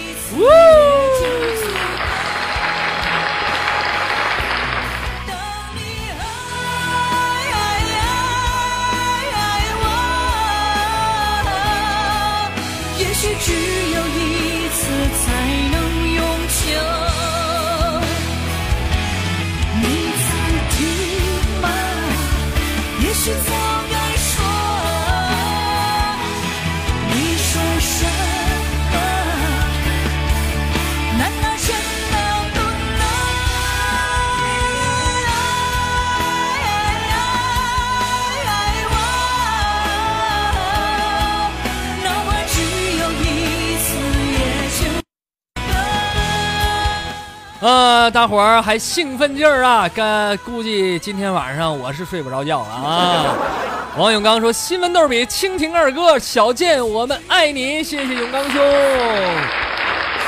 [47.69, 49.87] 呃，大伙儿还兴奋劲儿啊！
[49.87, 53.37] 干估计今天晚上我是睡不着觉了啊。
[53.99, 58.59] 王永刚说：“新闻逗比，蜻蜓二哥，小健，我们爱你，谢谢永刚兄。”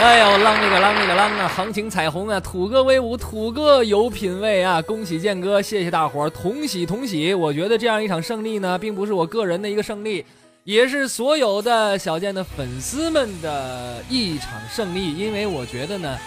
[0.00, 1.50] 哎呦，啷那个啷那个啷啊！
[1.56, 4.82] 行情彩虹啊，土哥威武，土哥有品位啊！
[4.82, 7.32] 恭喜健哥，谢谢大伙儿，同喜同喜。
[7.32, 10.26] 我觉得这样一场胜利呢，并不是我个人的一个胜利，
[10.64, 16.18] 也是所有的小健的粉丝们的一场胜利，因为我觉得呢。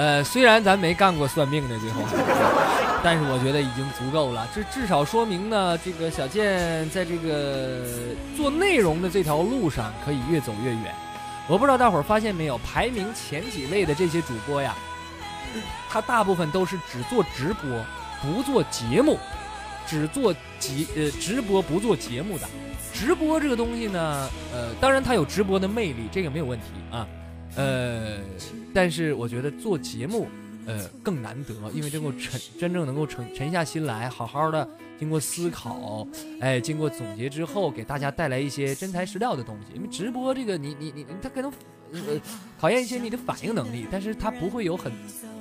[0.00, 2.00] 呃，虽然咱没干过算命的最后，
[3.04, 4.48] 但是我觉得已经足够了。
[4.54, 7.84] 这至少说明呢，这个小健在这个
[8.34, 10.94] 做内容的这条路上可以越走越远。
[11.46, 14.74] 我不知道大伙儿发现没有，排名前几位的这些主播呀，
[15.90, 17.84] 他大部分都是只做直播
[18.22, 19.18] 不做节目，
[19.86, 22.48] 只做节呃直播不做节目的。
[22.94, 27.06] 直播这个东西呢，呃，当然它有直播的魅力，这个没有问题啊。
[27.56, 28.16] 呃，
[28.72, 30.28] 但是我觉得做节目，
[30.66, 34.68] 呃，更难得，因为能够沉真正能够沉沉下心来，好好的
[34.98, 36.06] 经过思考，
[36.40, 39.74] 哎，经过总结之后，给大家带来一些真材实料的东西。
[39.74, 41.50] 因为直播这个，你你你，他可能
[41.92, 42.20] 呃
[42.60, 44.92] 考验一些你的反应能力，但是他不会有很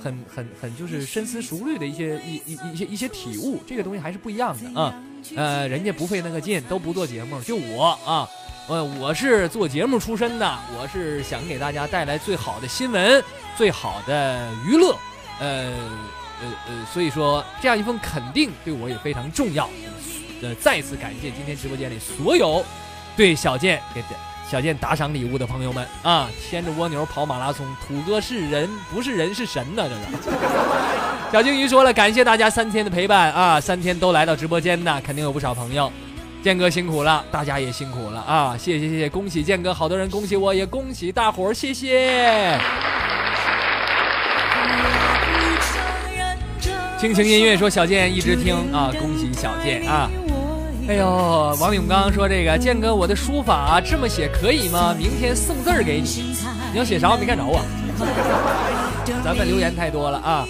[0.02, 4.94] 很很很就是深思熟虑的一些一一一些一些体悟，这个东西还是不一样的啊。
[5.36, 8.28] 呃，人家不费那个劲，都不做节目，就我啊。
[8.70, 13.24] 呃，我是做节目出身的，我是想给大家带来最好的新闻，
[13.58, 14.96] 最好的娱乐，
[15.40, 15.74] 呃
[16.40, 19.68] 呃呃，所以说这样一份肯定对我也非常重要。
[20.44, 22.64] 呃，再次感谢今天直播间里所有
[23.18, 24.04] 对小健给
[24.48, 26.30] 小健打赏礼物的朋友们啊！
[26.48, 30.38] 牵着蜗牛跑马拉松，土哥是人不是人是神呢，这是。
[31.32, 35.92] 小鲸鱼说了，感谢大家三天的陪伴啊，三天都来到直播间呢，肯定有不少朋友。
[36.42, 38.56] 建哥辛苦了，大家也辛苦了啊！
[38.58, 42.58] 谢谢谢谢，恭喜建哥，好多人恭喜我，也恭喜大伙儿，谢谢。
[46.98, 50.10] 轻轻音乐说小健一直听啊，恭喜小健啊！
[50.88, 54.96] 哎呦，王永刚说这个建哥，我的书法这么写可以吗？
[54.98, 56.36] 明天送字儿给你，
[56.72, 57.12] 你要写啥？
[57.12, 57.62] 我没看着啊。
[59.24, 60.48] 咱们留言太多了啊！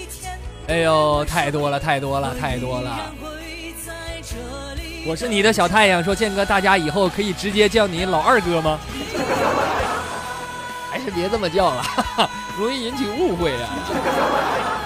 [0.68, 3.12] 哎呦，太多了，太多了，太多了。
[5.10, 8.80] 我是你的小太阳，说建哥，大家以后可以直接叫你老二哥吗？
[10.91, 11.84] 还 是别这么叫了，
[12.55, 13.74] 容易引起误会啊。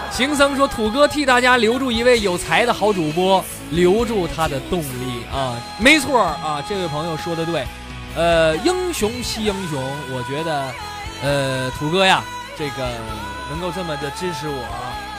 [0.09, 7.65] 行僧说土哥替大家留住一位有才的好主播，留住他的动力啊，没错啊，这位朋友说的对，
[8.15, 10.63] 呃，英雄惜英雄，我觉得，
[11.21, 12.23] 呃，土哥呀，
[12.57, 12.87] 这个
[13.49, 15.12] 能够这么的支持我。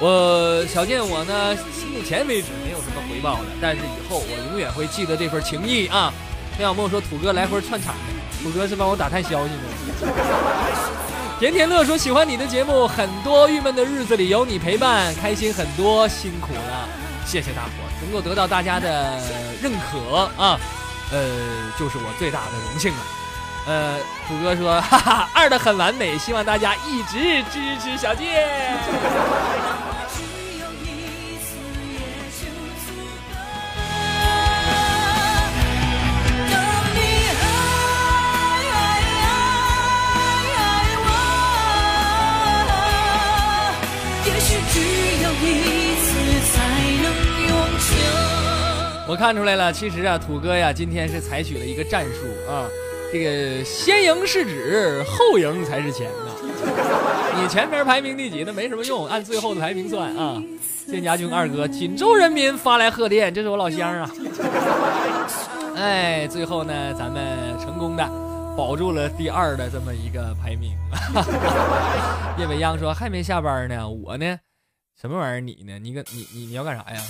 [0.00, 1.56] 我小健，我呢，
[1.92, 6.12] 目前为止没有什么回报的，但是以后我永远会记得这份情谊啊。
[6.56, 10.12] 陈小梦说：“土哥来回串场的，土哥是帮我打探消息呢。”
[11.40, 16.88] 甜甜乐说：“喜欢你的节目，很多郁闷的日子里有你陪伴，开心很多，辛苦了，
[17.26, 17.70] 谢谢大伙，
[18.00, 19.20] 能够得到大家的
[19.60, 20.58] 认可啊，
[21.10, 22.98] 呃，就是我最大的荣幸了。
[23.66, 28.26] 呃，土哥说，哈哈，二的很完美，希望大家一直支持小健。
[41.04, 41.06] 我，
[44.24, 44.80] 也许只
[45.22, 45.46] 有一
[46.00, 46.08] 次
[46.50, 46.56] 才
[47.02, 47.04] 能
[47.48, 47.90] 永久。
[49.08, 52.64] 我看出来了，其实啊，土哥呀，今天是采取了一个战术啊，
[53.12, 56.32] 这个先赢是指，后赢才是钱呢。
[57.40, 60.42] 你前面排名第几那没什么用，按最后的排名算啊。
[60.86, 64.10] 建家军二哥，锦州人民发来贺电，这是我老乡啊。
[65.76, 68.04] 哎，最后呢，咱们成功的
[68.56, 70.72] 保住了第二的这么一个排名。
[72.38, 74.38] 叶伟央说还没下班呢，我呢，
[75.00, 75.40] 什么玩意儿？
[75.40, 75.78] 你呢？
[75.78, 77.00] 你个你你你要干啥呀？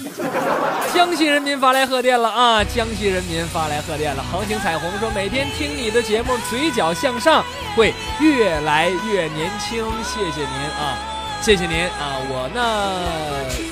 [0.93, 2.63] 江西人民发来贺电了啊！
[2.63, 4.23] 江西人民发来贺电了。
[4.31, 7.43] 航行彩虹说，每天听你的节目，嘴角向上，
[7.75, 9.87] 会越来越年轻。
[10.05, 10.99] 谢谢您啊，
[11.41, 12.21] 谢谢您啊！
[12.29, 13.01] 我呢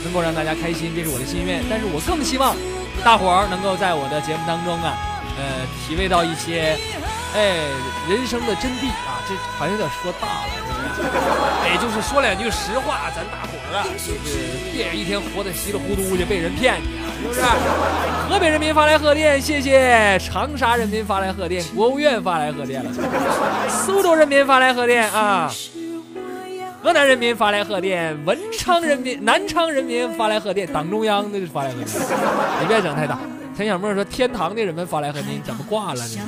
[0.02, 1.62] 能够让大家开心，这是我的心愿。
[1.68, 2.56] 但是我更希望
[3.04, 4.96] 大伙儿能够在我的节目当中啊，
[5.36, 5.44] 呃，
[5.84, 6.78] 体味到一些，
[7.34, 7.68] 哎，
[8.08, 9.20] 人生的真谛啊！
[9.28, 10.56] 这好像有点说大了，
[10.96, 11.08] 是不是？
[11.68, 14.10] 哎，就是说两句实话，咱大伙儿啊，就是
[14.72, 17.40] 别一天活得稀里糊涂的被人骗去啊，是不是？
[18.28, 22.90] 河北人民发来贺电，谢谢；长沙人民发来贺电，国务院发来贺电了，
[23.68, 25.50] 苏州人民发来贺电啊，
[26.82, 31.88] 河南人民发来贺电，文昌人民、南昌人民发来贺电，党中央那是发来贺电，
[32.60, 33.18] 你别整太大。
[33.56, 36.18] 陈小沫说，天堂的人们发来贺电，怎么挂了呢？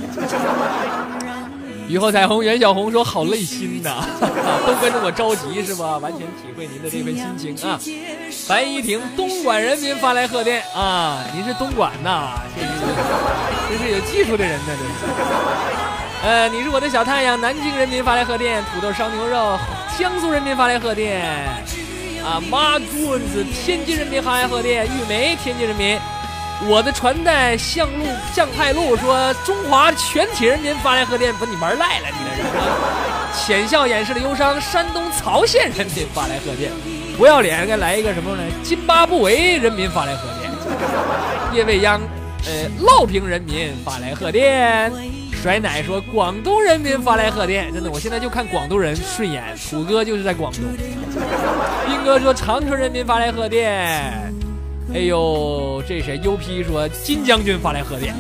[1.89, 4.05] 雨后彩虹，袁小红说：“好累心呐，
[4.67, 5.97] 都跟着我着急是吧？
[5.99, 7.81] 完全体会您的这份心情啊。”
[8.47, 12.69] 白依婷，东莞人民发来贺电啊，您是东莞呐，这是
[13.71, 16.29] 这是有技术的人呢，这是。
[16.29, 19.59] 呃，你是我的小太阳，南京人民发来贺电，土豆烧牛肉，
[19.99, 21.23] 江苏人民发来贺电，
[22.23, 25.99] 啊，妈棍子，天津人民发来贺电，玉梅，天津人民。
[26.67, 28.05] 我的传代向路
[28.35, 33.47] 向派路说中华全体人民发来贺电，把你玩赖了你这是？
[33.47, 36.73] 浅笑掩饰了忧伤，山东曹县人民发来贺电，
[37.17, 38.43] 不要脸该来一个什么呢？
[38.65, 40.51] 津巴布韦人民发来贺电，
[41.55, 42.01] 叶未央，
[42.45, 44.91] 呃，乐平人民发来贺电，
[45.41, 50.63] 甩奶说广东人民发来贺电，真的，我现在就看广东人顺眼，土哥就是在广东。
[51.87, 54.35] 斌哥说长春人民发来贺电。
[54.95, 58.15] 哎呦，这谁？UP 说金将军发来贺电。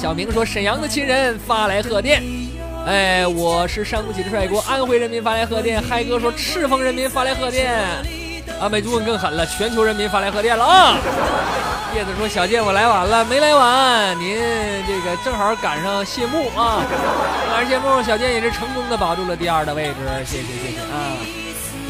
[0.00, 2.22] 小明说沈阳的亲人发来贺电。
[2.86, 5.82] 哎，我是伤不起的帅哥，安徽人民发来贺电。
[5.82, 7.72] 嗨哥说赤峰人民发来贺电。
[8.60, 10.96] 阿美族人更狠了，全球人民发来贺电了啊！
[11.94, 14.36] 叶子说小健我来晚了，没来晚，您
[14.86, 16.84] 这个正好赶上谢幕啊！
[17.48, 21.16] 赶上谢幕，小健也是成功的保住了第二的位置，谢谢谢谢啊！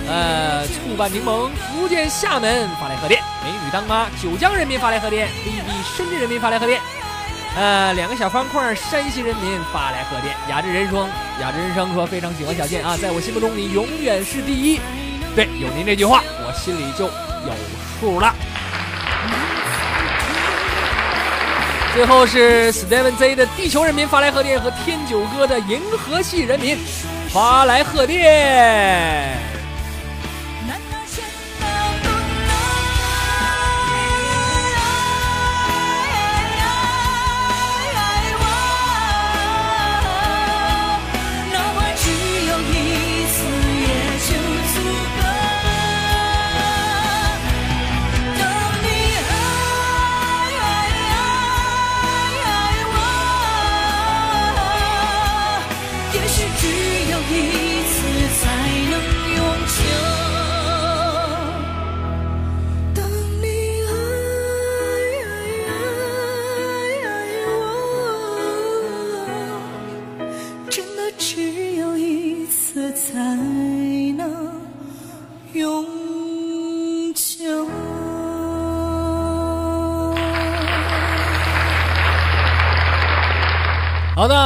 [0.09, 6.81] 呃，醋拌柠檬，福建厦门发来贺电，美女当妈，九江人民发来贺电，VB 深圳人民发来贺电，
[7.57, 11.09] 呃，两个小方块，山西人民发来贺电，雅致人生，
[11.41, 14.81] 雅致人生说非常喜欢小健啊，在我心目中你永远是第一，
[15.37, 17.53] 对，有您这句话，我心里就有
[18.01, 18.35] 数了。
[21.95, 26.77] 最后是 Steven Z 的地球人民发来贺电和天九哥的银河系人民
[27.31, 29.52] 发来贺电。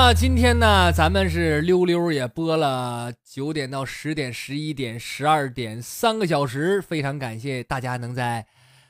[0.07, 8.47] 好的，今天呢，咱们是溜溜也播了九点到十点、十一点、十二点三个小时，非常感谢大家能在，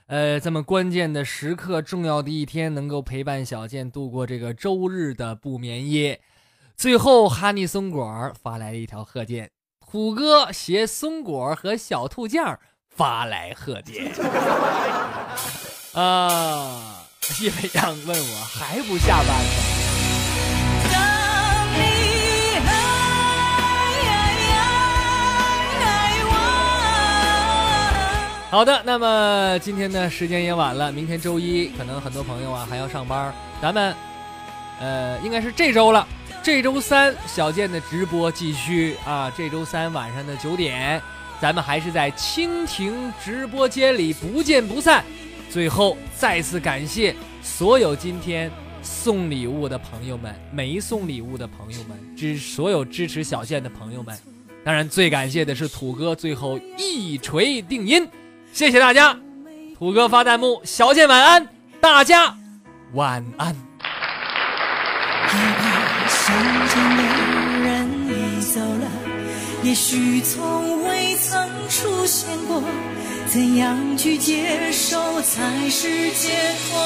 [0.09, 6.21] 呃，这么关键的时刻、重要的一天，能够陪伴小健度过这个周日的不眠夜。
[6.77, 12.61] 最后，哈尼松果发来了一条贺电，虎哥携松果和小兔酱
[12.91, 14.13] 发来贺电。
[15.99, 17.07] 啊，
[17.41, 19.76] 叶飞扬问我还不下班吗？
[28.49, 33.93] 好的，那么今天呢，时间也晚了，明天周一，可能很多朋友啊还要上班，咱们，
[34.81, 36.07] 呃，应该是这周了。
[36.45, 41.03] 这周三小健的直播继续啊，这周三晚上的九点，
[41.43, 45.05] 咱们还是在蜻蜓直播间里不见不散。
[45.51, 48.49] 最后再次感谢所有今天
[48.81, 54.17] 送礼物的朋友们，没送礼物的朋友们，支所有支持小健的朋友们，
[54.65, 58.09] 当然最感谢的是土哥，最后一锤定音，
[58.57, 59.15] 谢谢大家。
[59.79, 61.47] 土哥发弹幕，小健晚安，
[61.79, 62.35] 大家
[62.95, 63.55] 晚安。
[66.09, 66.35] 相
[66.67, 67.03] 见的
[67.63, 68.89] 人已走了，
[69.63, 72.63] 也许从未曾出现过，
[73.27, 76.81] 怎样去接受才是解脱？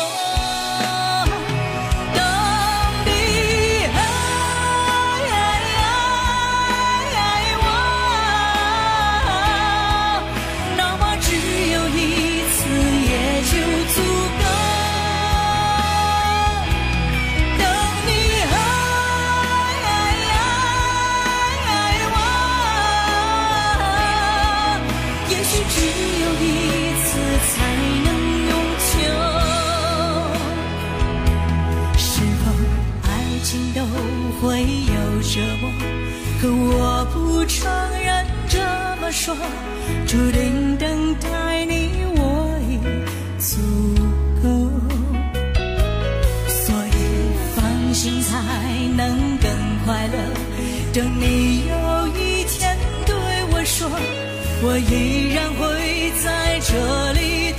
[39.12, 39.34] 说，
[40.06, 42.78] 注定等待你我已
[43.38, 43.60] 足
[44.42, 44.48] 够，
[46.48, 46.96] 所以
[47.56, 48.36] 放心才
[48.96, 49.50] 能更
[49.84, 50.16] 快乐。
[50.92, 53.14] 等你有一天对
[53.52, 53.88] 我说，
[54.62, 57.49] 我依然会在这里